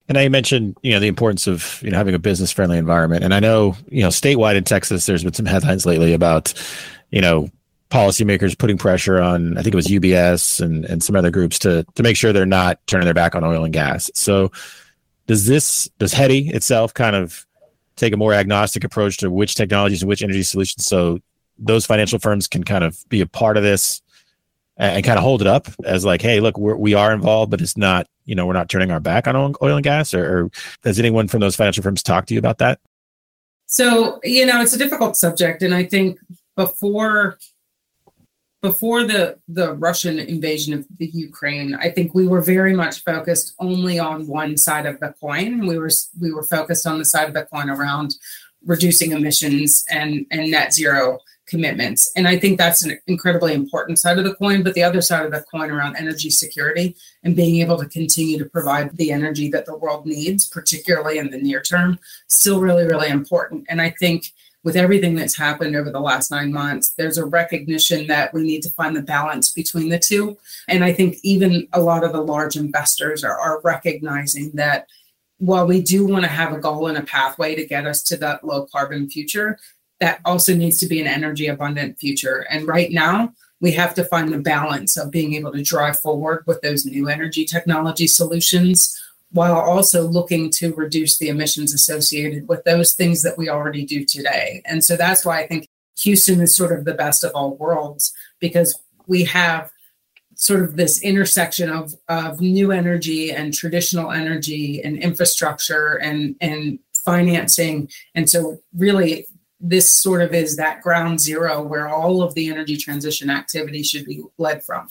And 0.08 0.18
I 0.18 0.28
mentioned, 0.28 0.76
you 0.82 0.92
know, 0.92 1.00
the 1.00 1.06
importance 1.08 1.46
of 1.46 1.80
you 1.82 1.90
know 1.90 1.96
having 1.96 2.14
a 2.14 2.18
business 2.18 2.52
friendly 2.52 2.78
environment. 2.78 3.24
And 3.24 3.32
I 3.32 3.40
know, 3.40 3.76
you 3.88 4.02
know, 4.02 4.08
statewide 4.08 4.56
in 4.56 4.64
Texas, 4.64 5.06
there's 5.06 5.24
been 5.24 5.32
some 5.32 5.46
headlines 5.46 5.86
lately 5.86 6.12
about, 6.12 6.52
you 7.10 7.20
know, 7.20 7.48
policymakers 7.90 8.58
putting 8.58 8.76
pressure 8.76 9.20
on. 9.20 9.56
I 9.56 9.62
think 9.62 9.74
it 9.74 9.76
was 9.76 9.86
UBS 9.86 10.60
and 10.60 10.84
and 10.84 11.02
some 11.02 11.16
other 11.16 11.30
groups 11.30 11.58
to 11.60 11.86
to 11.94 12.02
make 12.02 12.16
sure 12.16 12.32
they're 12.32 12.44
not 12.44 12.86
turning 12.86 13.06
their 13.06 13.14
back 13.14 13.34
on 13.34 13.44
oil 13.44 13.64
and 13.64 13.72
gas. 13.72 14.10
So, 14.14 14.52
does 15.26 15.46
this 15.46 15.88
does 15.98 16.12
HETI 16.12 16.52
itself 16.52 16.92
kind 16.92 17.16
of 17.16 17.46
take 17.96 18.12
a 18.12 18.16
more 18.16 18.34
agnostic 18.34 18.84
approach 18.84 19.18
to 19.18 19.30
which 19.30 19.54
technologies 19.54 20.02
and 20.02 20.08
which 20.08 20.22
energy 20.22 20.42
solutions, 20.42 20.86
so 20.86 21.20
those 21.58 21.86
financial 21.86 22.18
firms 22.18 22.48
can 22.48 22.64
kind 22.64 22.84
of 22.84 22.98
be 23.08 23.20
a 23.20 23.26
part 23.26 23.56
of 23.56 23.62
this 23.62 24.02
and, 24.76 25.04
kind 25.04 25.18
of 25.18 25.24
hold 25.24 25.40
it 25.40 25.46
up 25.46 25.68
as 25.84 26.04
like, 26.04 26.22
hey, 26.22 26.40
look, 26.40 26.58
we're, 26.58 26.76
we 26.76 26.94
are 26.94 27.12
involved, 27.12 27.50
but 27.50 27.60
it's 27.60 27.76
not 27.76 28.06
you 28.24 28.34
know 28.34 28.46
we're 28.46 28.54
not 28.54 28.68
turning 28.68 28.90
our 28.90 29.00
back 29.00 29.26
on 29.26 29.36
oil 29.36 29.76
and 29.76 29.84
gas 29.84 30.14
or, 30.14 30.24
or 30.24 30.50
has 30.82 30.98
anyone 30.98 31.28
from 31.28 31.40
those 31.40 31.56
financial 31.56 31.82
firms 31.82 32.02
talked 32.02 32.28
to 32.28 32.34
you 32.34 32.38
about 32.38 32.58
that? 32.58 32.80
So 33.66 34.20
you 34.24 34.46
know 34.46 34.60
it's 34.60 34.74
a 34.74 34.78
difficult 34.78 35.16
subject 35.16 35.62
and 35.62 35.74
i 35.74 35.84
think 35.84 36.18
before 36.56 37.38
before 38.62 39.04
the 39.04 39.38
the 39.48 39.72
russian 39.74 40.18
invasion 40.18 40.74
of 40.74 40.86
the 40.98 41.06
ukraine 41.06 41.74
i 41.76 41.90
think 41.90 42.14
we 42.14 42.26
were 42.26 42.40
very 42.40 42.74
much 42.74 43.02
focused 43.02 43.54
only 43.58 43.98
on 43.98 44.26
one 44.26 44.56
side 44.56 44.86
of 44.86 45.00
the 45.00 45.14
coin. 45.20 45.66
We 45.66 45.78
were 45.78 45.90
we 46.20 46.32
were 46.32 46.44
focused 46.44 46.86
on 46.86 46.98
the 46.98 47.04
side 47.04 47.28
of 47.28 47.34
the 47.34 47.44
coin 47.44 47.70
around 47.70 48.14
reducing 48.64 49.12
emissions 49.12 49.84
and 49.90 50.26
and 50.30 50.50
net 50.50 50.72
zero 50.72 51.18
commitments. 51.46 52.10
And 52.16 52.26
I 52.26 52.38
think 52.38 52.58
that's 52.58 52.84
an 52.84 52.98
incredibly 53.06 53.52
important 53.52 53.98
side 53.98 54.18
of 54.18 54.24
the 54.24 54.34
coin. 54.34 54.62
But 54.62 54.74
the 54.74 54.82
other 54.82 55.00
side 55.00 55.24
of 55.24 55.32
the 55.32 55.44
coin 55.50 55.70
around 55.70 55.96
energy 55.96 56.30
security 56.30 56.96
and 57.22 57.36
being 57.36 57.60
able 57.60 57.78
to 57.78 57.88
continue 57.88 58.38
to 58.38 58.46
provide 58.46 58.96
the 58.96 59.12
energy 59.12 59.48
that 59.50 59.66
the 59.66 59.76
world 59.76 60.06
needs, 60.06 60.48
particularly 60.48 61.18
in 61.18 61.30
the 61.30 61.38
near 61.38 61.60
term, 61.60 61.98
still 62.28 62.60
really, 62.60 62.84
really 62.84 63.08
important. 63.08 63.66
And 63.68 63.80
I 63.80 63.90
think 63.90 64.32
with 64.64 64.76
everything 64.76 65.14
that's 65.14 65.36
happened 65.36 65.76
over 65.76 65.90
the 65.90 66.00
last 66.00 66.30
nine 66.30 66.50
months, 66.50 66.94
there's 66.96 67.18
a 67.18 67.26
recognition 67.26 68.06
that 68.06 68.32
we 68.32 68.42
need 68.42 68.62
to 68.62 68.70
find 68.70 68.96
the 68.96 69.02
balance 69.02 69.50
between 69.50 69.90
the 69.90 69.98
two. 69.98 70.38
And 70.68 70.82
I 70.82 70.92
think 70.92 71.18
even 71.22 71.68
a 71.74 71.80
lot 71.80 72.02
of 72.02 72.12
the 72.12 72.22
large 72.22 72.56
investors 72.56 73.22
are, 73.22 73.38
are 73.38 73.60
recognizing 73.62 74.50
that 74.54 74.86
while 75.38 75.66
we 75.66 75.82
do 75.82 76.06
want 76.06 76.24
to 76.24 76.30
have 76.30 76.52
a 76.54 76.58
goal 76.58 76.86
and 76.86 76.96
a 76.96 77.02
pathway 77.02 77.54
to 77.54 77.66
get 77.66 77.86
us 77.86 78.02
to 78.04 78.16
that 78.16 78.42
low 78.42 78.66
carbon 78.66 79.10
future, 79.10 79.58
that 80.00 80.20
also 80.24 80.54
needs 80.54 80.78
to 80.78 80.86
be 80.86 81.00
an 81.00 81.06
energy 81.06 81.46
abundant 81.46 81.98
future. 81.98 82.46
And 82.50 82.66
right 82.66 82.90
now, 82.90 83.32
we 83.60 83.72
have 83.72 83.94
to 83.94 84.04
find 84.04 84.32
the 84.32 84.38
balance 84.38 84.96
of 84.96 85.10
being 85.10 85.34
able 85.34 85.52
to 85.52 85.62
drive 85.62 85.98
forward 86.00 86.44
with 86.46 86.60
those 86.60 86.84
new 86.84 87.08
energy 87.08 87.44
technology 87.44 88.06
solutions 88.06 89.00
while 89.30 89.58
also 89.58 90.06
looking 90.06 90.50
to 90.50 90.74
reduce 90.74 91.18
the 91.18 91.28
emissions 91.28 91.74
associated 91.74 92.46
with 92.48 92.62
those 92.64 92.94
things 92.94 93.22
that 93.22 93.36
we 93.36 93.48
already 93.48 93.84
do 93.84 94.04
today. 94.04 94.62
And 94.64 94.84
so 94.84 94.96
that's 94.96 95.24
why 95.24 95.40
I 95.40 95.46
think 95.46 95.66
Houston 95.98 96.40
is 96.40 96.56
sort 96.56 96.76
of 96.76 96.84
the 96.84 96.94
best 96.94 97.24
of 97.24 97.32
all 97.34 97.56
worlds 97.56 98.12
because 98.38 98.78
we 99.06 99.24
have 99.24 99.70
sort 100.36 100.62
of 100.62 100.76
this 100.76 101.02
intersection 101.02 101.70
of, 101.70 101.94
of 102.08 102.40
new 102.40 102.70
energy 102.70 103.32
and 103.32 103.54
traditional 103.54 104.10
energy 104.10 104.82
and 104.82 104.98
infrastructure 104.98 105.94
and, 105.94 106.36
and 106.40 106.78
financing. 107.04 107.88
And 108.14 108.28
so, 108.28 108.58
really, 108.76 109.26
this 109.60 109.92
sort 109.92 110.22
of 110.22 110.34
is 110.34 110.56
that 110.56 110.82
ground 110.82 111.20
zero 111.20 111.62
where 111.62 111.88
all 111.88 112.22
of 112.22 112.34
the 112.34 112.50
energy 112.50 112.76
transition 112.76 113.30
activity 113.30 113.82
should 113.82 114.04
be 114.04 114.22
led 114.38 114.62
from. 114.62 114.88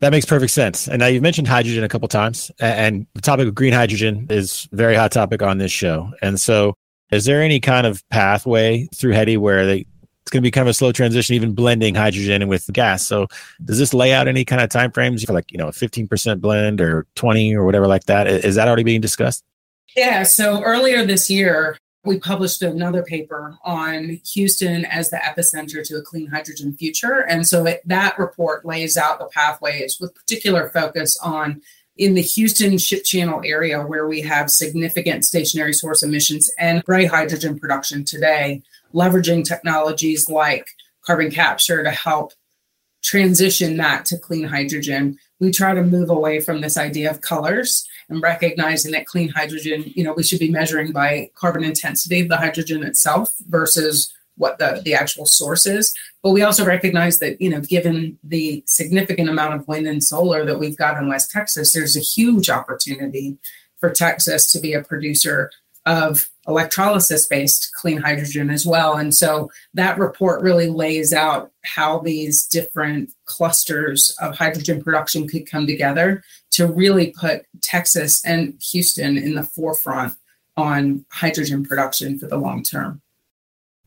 That 0.00 0.10
makes 0.10 0.26
perfect 0.26 0.52
sense. 0.52 0.88
And 0.88 0.98
now 0.98 1.06
you've 1.06 1.22
mentioned 1.22 1.48
hydrogen 1.48 1.82
a 1.82 1.88
couple 1.88 2.08
times, 2.08 2.50
and 2.60 3.06
the 3.14 3.22
topic 3.22 3.48
of 3.48 3.54
green 3.54 3.72
hydrogen 3.72 4.26
is 4.28 4.68
very 4.72 4.94
hot 4.94 5.10
topic 5.10 5.42
on 5.42 5.58
this 5.58 5.72
show. 5.72 6.10
And 6.20 6.38
so, 6.38 6.74
is 7.10 7.24
there 7.24 7.40
any 7.40 7.60
kind 7.60 7.86
of 7.86 8.06
pathway 8.10 8.88
through 8.94 9.12
HETI 9.12 9.38
where 9.38 9.64
they 9.64 9.86
it's 10.26 10.32
going 10.32 10.42
to 10.42 10.46
be 10.46 10.50
kind 10.50 10.66
of 10.66 10.70
a 10.70 10.74
slow 10.74 10.90
transition, 10.90 11.36
even 11.36 11.54
blending 11.54 11.94
hydrogen 11.94 12.48
with 12.48 12.66
gas. 12.72 13.06
So, 13.06 13.28
does 13.64 13.78
this 13.78 13.94
lay 13.94 14.12
out 14.12 14.26
any 14.26 14.44
kind 14.44 14.60
of 14.60 14.68
timeframes 14.68 15.24
for 15.24 15.32
like 15.32 15.52
you 15.52 15.56
know 15.56 15.68
a 15.68 15.72
fifteen 15.72 16.08
percent 16.08 16.40
blend 16.40 16.80
or 16.80 17.06
twenty 17.14 17.54
or 17.54 17.64
whatever 17.64 17.86
like 17.86 18.06
that? 18.06 18.26
Is 18.26 18.56
that 18.56 18.66
already 18.66 18.82
being 18.82 19.00
discussed? 19.00 19.44
Yeah. 19.96 20.24
So 20.24 20.62
earlier 20.62 21.06
this 21.06 21.30
year, 21.30 21.78
we 22.06 22.18
published 22.18 22.62
another 22.62 23.02
paper 23.02 23.58
on 23.64 24.20
Houston 24.32 24.84
as 24.86 25.10
the 25.10 25.16
epicenter 25.16 25.86
to 25.86 25.96
a 25.96 26.02
clean 26.02 26.28
hydrogen 26.28 26.76
future. 26.76 27.26
And 27.28 27.46
so 27.46 27.66
it, 27.66 27.82
that 27.84 28.18
report 28.18 28.64
lays 28.64 28.96
out 28.96 29.18
the 29.18 29.26
pathways 29.26 29.98
with 30.00 30.14
particular 30.14 30.70
focus 30.70 31.18
on 31.18 31.60
in 31.96 32.14
the 32.14 32.22
Houston 32.22 32.78
ship 32.78 33.04
channel 33.04 33.40
area 33.44 33.82
where 33.82 34.06
we 34.06 34.20
have 34.20 34.50
significant 34.50 35.24
stationary 35.24 35.72
source 35.72 36.02
emissions 36.02 36.50
and 36.58 36.84
gray 36.84 37.06
hydrogen 37.06 37.58
production 37.58 38.04
today, 38.04 38.62
leveraging 38.94 39.44
technologies 39.44 40.28
like 40.28 40.66
carbon 41.04 41.30
capture 41.30 41.82
to 41.82 41.90
help 41.90 42.32
transition 43.02 43.76
that 43.76 44.04
to 44.04 44.18
clean 44.18 44.44
hydrogen. 44.44 45.18
We 45.40 45.50
try 45.50 45.74
to 45.74 45.82
move 45.82 46.10
away 46.10 46.40
from 46.40 46.60
this 46.60 46.76
idea 46.76 47.10
of 47.10 47.20
colors 47.20 47.86
and 48.08 48.22
recognizing 48.22 48.92
that 48.92 49.06
clean 49.06 49.28
hydrogen, 49.28 49.84
you 49.94 50.04
know, 50.04 50.12
we 50.12 50.22
should 50.22 50.38
be 50.38 50.50
measuring 50.50 50.92
by 50.92 51.30
carbon 51.34 51.64
intensity 51.64 52.20
of 52.20 52.28
the 52.28 52.36
hydrogen 52.36 52.82
itself 52.82 53.32
versus 53.48 54.12
what 54.36 54.58
the, 54.58 54.80
the 54.84 54.94
actual 54.94 55.26
source 55.26 55.66
is. 55.66 55.94
But 56.22 56.30
we 56.30 56.42
also 56.42 56.64
recognize 56.64 57.18
that, 57.18 57.40
you 57.40 57.50
know, 57.50 57.60
given 57.60 58.18
the 58.22 58.62
significant 58.66 59.28
amount 59.28 59.54
of 59.54 59.66
wind 59.66 59.86
and 59.86 60.02
solar 60.02 60.44
that 60.44 60.58
we've 60.58 60.76
got 60.76 60.98
in 60.98 61.08
West 61.08 61.30
Texas, 61.30 61.72
there's 61.72 61.96
a 61.96 62.00
huge 62.00 62.50
opportunity 62.50 63.38
for 63.78 63.90
Texas 63.90 64.46
to 64.52 64.60
be 64.60 64.72
a 64.74 64.82
producer 64.82 65.50
of 65.84 66.28
electrolysis 66.48 67.26
based 67.26 67.72
clean 67.74 67.98
hydrogen 67.98 68.50
as 68.50 68.66
well. 68.66 68.96
And 68.96 69.14
so 69.14 69.50
that 69.74 69.98
report 69.98 70.42
really 70.42 70.68
lays 70.68 71.12
out 71.12 71.50
how 71.64 71.98
these 71.98 72.46
different 72.46 73.10
clusters 73.24 74.14
of 74.20 74.36
hydrogen 74.36 74.82
production 74.82 75.26
could 75.28 75.50
come 75.50 75.66
together 75.66 76.22
to 76.52 76.66
really 76.66 77.12
put 77.18 77.42
Texas 77.62 78.24
and 78.24 78.60
Houston 78.70 79.18
in 79.18 79.34
the 79.34 79.42
forefront 79.42 80.14
on 80.56 81.04
hydrogen 81.10 81.64
production 81.64 82.18
for 82.18 82.26
the 82.26 82.38
long 82.38 82.62
term. 82.62 83.02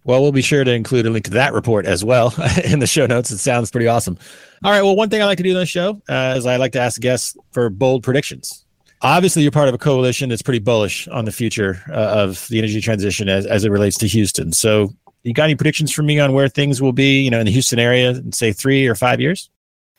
Well, 0.04 0.22
we'll 0.22 0.32
be 0.32 0.42
sure 0.42 0.64
to 0.64 0.74
include 0.74 1.06
a 1.06 1.10
link 1.10 1.26
to 1.26 1.32
that 1.32 1.54
report 1.54 1.86
as 1.86 2.04
well 2.04 2.34
in 2.64 2.80
the 2.80 2.88
show 2.88 3.06
notes. 3.06 3.32
It 3.32 3.38
sounds 3.38 3.70
pretty 3.70 3.88
awesome. 3.88 4.18
All 4.64 4.72
right. 4.72 4.82
Well, 4.82 4.96
one 4.96 5.10
thing 5.10 5.22
I 5.22 5.26
like 5.26 5.38
to 5.38 5.44
do 5.44 5.52
on 5.52 5.60
the 5.60 5.66
show 5.66 6.02
uh, 6.10 6.36
is 6.38 6.46
I 6.46 6.58
like 6.58 6.72
to 6.74 6.80
ask 6.80 7.00
guests 7.00 7.38
for 7.52 7.70
bold 7.70 8.04
predictions 8.04 8.66
obviously 9.02 9.42
you're 9.42 9.52
part 9.52 9.68
of 9.68 9.74
a 9.74 9.78
coalition 9.78 10.30
that's 10.30 10.42
pretty 10.42 10.60
bullish 10.60 11.08
on 11.08 11.26
the 11.26 11.32
future 11.32 11.82
uh, 11.90 11.94
of 11.94 12.48
the 12.50 12.58
energy 12.58 12.82
transition 12.82 13.30
as, 13.30 13.46
as 13.46 13.64
it 13.64 13.72
relates 13.72 13.98
to 13.98 14.08
Houston. 14.08 14.52
So 14.52 14.94
you 15.24 15.34
got 15.34 15.46
any 15.46 15.56
predictions 15.56 15.92
for 15.92 16.04
me 16.04 16.20
on 16.20 16.34
where 16.34 16.48
things 16.48 16.82
will 16.82 16.94
be, 16.94 17.22
you 17.22 17.30
know, 17.30 17.40
in 17.40 17.46
the 17.46 17.52
Houston 17.52 17.80
area 17.80 18.12
in 18.12 18.32
say 18.32 18.52
three 18.52 18.88
or 18.88 18.96
five 18.96 19.20
years? 19.20 19.50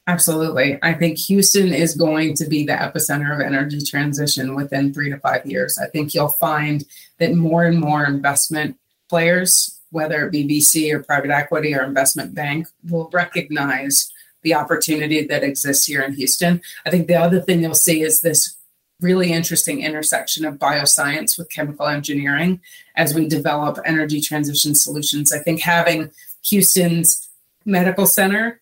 Absolutely. 0.07 0.79
I 0.83 0.95
think 0.95 1.19
Houston 1.19 1.73
is 1.73 1.95
going 1.95 2.35
to 2.35 2.47
be 2.47 2.65
the 2.65 2.73
epicenter 2.73 3.33
of 3.33 3.41
energy 3.41 3.81
transition 3.81 4.55
within 4.55 4.93
three 4.93 5.11
to 5.11 5.19
five 5.19 5.47
years. 5.47 5.79
I 5.79 5.87
think 5.87 6.15
you'll 6.15 6.31
find 6.31 6.85
that 7.19 7.35
more 7.35 7.65
and 7.65 7.79
more 7.79 8.05
investment 8.05 8.77
players, 9.09 9.79
whether 9.91 10.27
it 10.27 10.33
be 10.33 10.49
VC 10.49 10.93
or 10.93 11.03
private 11.03 11.31
equity 11.31 11.75
or 11.75 11.85
investment 11.85 12.35
bank, 12.35 12.67
will 12.89 13.11
recognize 13.13 14.11
the 14.43 14.55
opportunity 14.55 15.27
that 15.27 15.45
exists 15.45 15.85
here 15.85 16.03
in 16.03 16.15
Houston. 16.15 16.63
I 16.87 16.91
think 16.91 17.07
the 17.07 17.17
other 17.17 17.41
thing 17.41 17.61
you'll 17.61 17.75
see 17.75 18.03
is 18.03 18.23
this 18.23 18.57
really 19.01 19.33
interesting 19.33 19.83
intersection 19.83 20.45
of 20.45 20.55
bioscience 20.55 21.39
with 21.39 21.51
chemical 21.51 21.87
engineering 21.87 22.61
as 22.97 23.15
we 23.15 23.29
develop 23.29 23.79
energy 23.85 24.21
transition 24.21 24.75
solutions. 24.75 25.33
I 25.33 25.39
think 25.39 25.61
having 25.61 26.11
Houston's 26.45 27.29
medical 27.65 28.07
center 28.07 28.61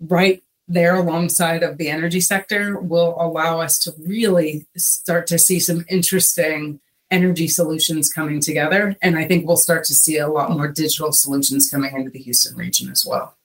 right 0.00 0.42
there 0.68 0.96
alongside 0.96 1.62
of 1.62 1.78
the 1.78 1.88
energy 1.88 2.20
sector 2.20 2.78
will 2.78 3.14
allow 3.18 3.60
us 3.60 3.78
to 3.80 3.92
really 4.04 4.66
start 4.76 5.26
to 5.26 5.38
see 5.38 5.60
some 5.60 5.84
interesting 5.88 6.80
energy 7.10 7.46
solutions 7.46 8.10
coming 8.10 8.40
together. 8.40 8.96
And 9.02 9.18
I 9.18 9.26
think 9.26 9.46
we'll 9.46 9.56
start 9.56 9.84
to 9.84 9.94
see 9.94 10.16
a 10.16 10.28
lot 10.28 10.50
more 10.50 10.68
digital 10.68 11.12
solutions 11.12 11.70
coming 11.70 11.94
into 11.94 12.10
the 12.10 12.20
Houston 12.20 12.56
region 12.56 12.90
as 12.90 13.04
well. 13.06 13.36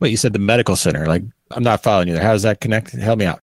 Wait, 0.00 0.10
you 0.10 0.16
said 0.16 0.32
the 0.32 0.40
medical 0.40 0.74
center. 0.74 1.06
Like, 1.06 1.22
I'm 1.52 1.62
not 1.62 1.82
following 1.82 2.08
you 2.08 2.14
there. 2.14 2.22
How 2.22 2.32
does 2.32 2.42
that 2.42 2.60
connect? 2.60 2.90
Help 2.90 3.20
me 3.20 3.26
out. 3.26 3.40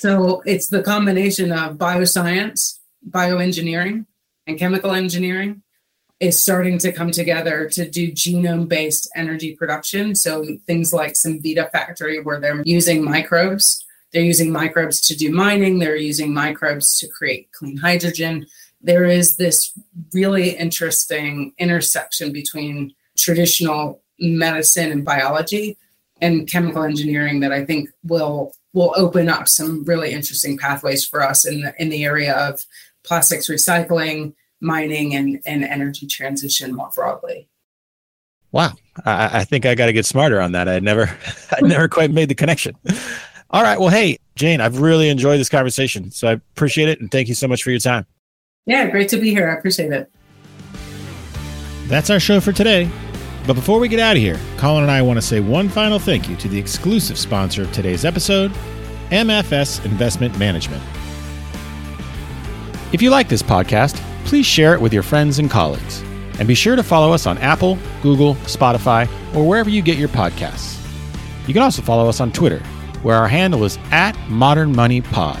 So 0.00 0.40
it's 0.46 0.68
the 0.68 0.82
combination 0.82 1.52
of 1.52 1.76
bioscience, 1.76 2.78
bioengineering, 3.10 4.06
and 4.46 4.58
chemical 4.58 4.92
engineering 4.92 5.62
is 6.20 6.42
starting 6.42 6.78
to 6.78 6.90
come 6.90 7.10
together 7.10 7.68
to 7.72 7.86
do 7.86 8.10
genome 8.10 8.66
based 8.66 9.10
energy 9.14 9.54
production. 9.56 10.14
So 10.14 10.46
things 10.66 10.94
like 10.94 11.12
Cemvita 11.12 11.70
factory, 11.70 12.18
where 12.22 12.40
they're 12.40 12.62
using 12.62 13.04
microbes. 13.04 13.84
They're 14.14 14.22
using 14.22 14.50
microbes 14.50 15.02
to 15.02 15.14
do 15.14 15.30
mining, 15.30 15.78
they're 15.78 15.96
using 15.96 16.32
microbes 16.32 16.98
to 17.00 17.06
create 17.06 17.52
clean 17.52 17.76
hydrogen. 17.76 18.46
There 18.80 19.04
is 19.04 19.36
this 19.36 19.78
really 20.14 20.56
interesting 20.56 21.52
intersection 21.58 22.32
between 22.32 22.94
traditional 23.18 24.02
medicine 24.18 24.92
and 24.92 25.04
biology 25.04 25.76
and 26.22 26.50
chemical 26.50 26.84
engineering 26.84 27.40
that 27.40 27.52
I 27.52 27.66
think 27.66 27.90
will 28.02 28.54
will 28.72 28.92
open 28.96 29.28
up 29.28 29.48
some 29.48 29.84
really 29.84 30.12
interesting 30.12 30.56
pathways 30.56 31.04
for 31.04 31.22
us 31.22 31.44
in 31.44 31.62
the 31.62 31.74
in 31.78 31.88
the 31.88 32.04
area 32.04 32.34
of 32.34 32.64
plastics 33.04 33.48
recycling, 33.48 34.34
mining, 34.60 35.14
and 35.14 35.40
and 35.46 35.64
energy 35.64 36.06
transition 36.06 36.74
more 36.74 36.90
broadly. 36.94 37.48
Wow, 38.52 38.72
I, 39.04 39.40
I 39.40 39.44
think 39.44 39.64
I 39.64 39.74
got 39.74 39.86
to 39.86 39.92
get 39.92 40.06
smarter 40.06 40.40
on 40.40 40.52
that. 40.52 40.68
I 40.68 40.80
never, 40.80 41.16
I 41.52 41.60
never 41.60 41.88
quite 41.88 42.10
made 42.10 42.28
the 42.28 42.34
connection. 42.34 42.76
All 43.50 43.62
right, 43.62 43.78
well, 43.78 43.88
hey 43.88 44.18
Jane, 44.36 44.60
I've 44.60 44.80
really 44.80 45.08
enjoyed 45.08 45.40
this 45.40 45.48
conversation, 45.48 46.10
so 46.10 46.28
I 46.28 46.32
appreciate 46.32 46.88
it, 46.88 47.00
and 47.00 47.10
thank 47.10 47.28
you 47.28 47.34
so 47.34 47.48
much 47.48 47.62
for 47.62 47.70
your 47.70 47.80
time. 47.80 48.06
Yeah, 48.66 48.88
great 48.88 49.08
to 49.10 49.16
be 49.16 49.30
here. 49.30 49.50
I 49.50 49.54
appreciate 49.54 49.92
it. 49.92 50.10
That's 51.88 52.10
our 52.10 52.20
show 52.20 52.40
for 52.40 52.52
today. 52.52 52.88
But 53.50 53.56
before 53.56 53.80
we 53.80 53.88
get 53.88 53.98
out 53.98 54.14
of 54.14 54.22
here, 54.22 54.38
Colin 54.58 54.84
and 54.84 54.92
I 54.92 55.02
want 55.02 55.16
to 55.16 55.20
say 55.20 55.40
one 55.40 55.68
final 55.68 55.98
thank 55.98 56.28
you 56.28 56.36
to 56.36 56.46
the 56.46 56.56
exclusive 56.56 57.18
sponsor 57.18 57.62
of 57.62 57.72
today's 57.72 58.04
episode, 58.04 58.52
MFS 59.10 59.84
Investment 59.84 60.38
Management. 60.38 60.80
If 62.92 63.02
you 63.02 63.10
like 63.10 63.28
this 63.28 63.42
podcast, 63.42 63.96
please 64.24 64.46
share 64.46 64.72
it 64.72 64.80
with 64.80 64.94
your 64.94 65.02
friends 65.02 65.40
and 65.40 65.50
colleagues. 65.50 66.00
And 66.38 66.46
be 66.46 66.54
sure 66.54 66.76
to 66.76 66.84
follow 66.84 67.12
us 67.12 67.26
on 67.26 67.38
Apple, 67.38 67.76
Google, 68.04 68.36
Spotify, 68.44 69.08
or 69.34 69.44
wherever 69.44 69.68
you 69.68 69.82
get 69.82 69.98
your 69.98 70.10
podcasts. 70.10 70.80
You 71.48 71.52
can 71.52 71.64
also 71.64 71.82
follow 71.82 72.08
us 72.08 72.20
on 72.20 72.30
Twitter, 72.30 72.60
where 73.02 73.16
our 73.16 73.26
handle 73.26 73.64
is 73.64 73.80
at 73.90 74.16
Modern 74.28 74.70
Money 74.76 75.00
Pod. 75.00 75.40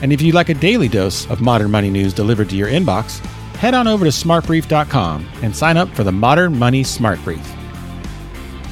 And 0.00 0.10
if 0.10 0.22
you'd 0.22 0.34
like 0.34 0.48
a 0.48 0.54
daily 0.54 0.88
dose 0.88 1.28
of 1.28 1.42
modern 1.42 1.70
money 1.70 1.90
news 1.90 2.14
delivered 2.14 2.48
to 2.48 2.56
your 2.56 2.68
inbox, 2.68 3.22
head 3.60 3.74
on 3.74 3.86
over 3.86 4.06
to 4.06 4.10
smartbrief.com 4.10 5.28
and 5.42 5.54
sign 5.54 5.76
up 5.76 5.90
for 5.90 6.02
the 6.02 6.10
Modern 6.10 6.58
Money 6.58 6.82
Smart 6.82 7.22
Brief. 7.24 7.46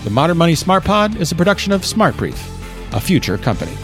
The 0.05 0.09
Modern 0.09 0.38
Money 0.38 0.55
Smart 0.55 0.83
Pod 0.83 1.14
is 1.16 1.31
a 1.31 1.35
production 1.35 1.72
of 1.72 1.85
Smart 1.85 2.16
Brief, 2.16 2.42
a 2.94 3.01
future 3.01 3.37
company. 3.37 3.77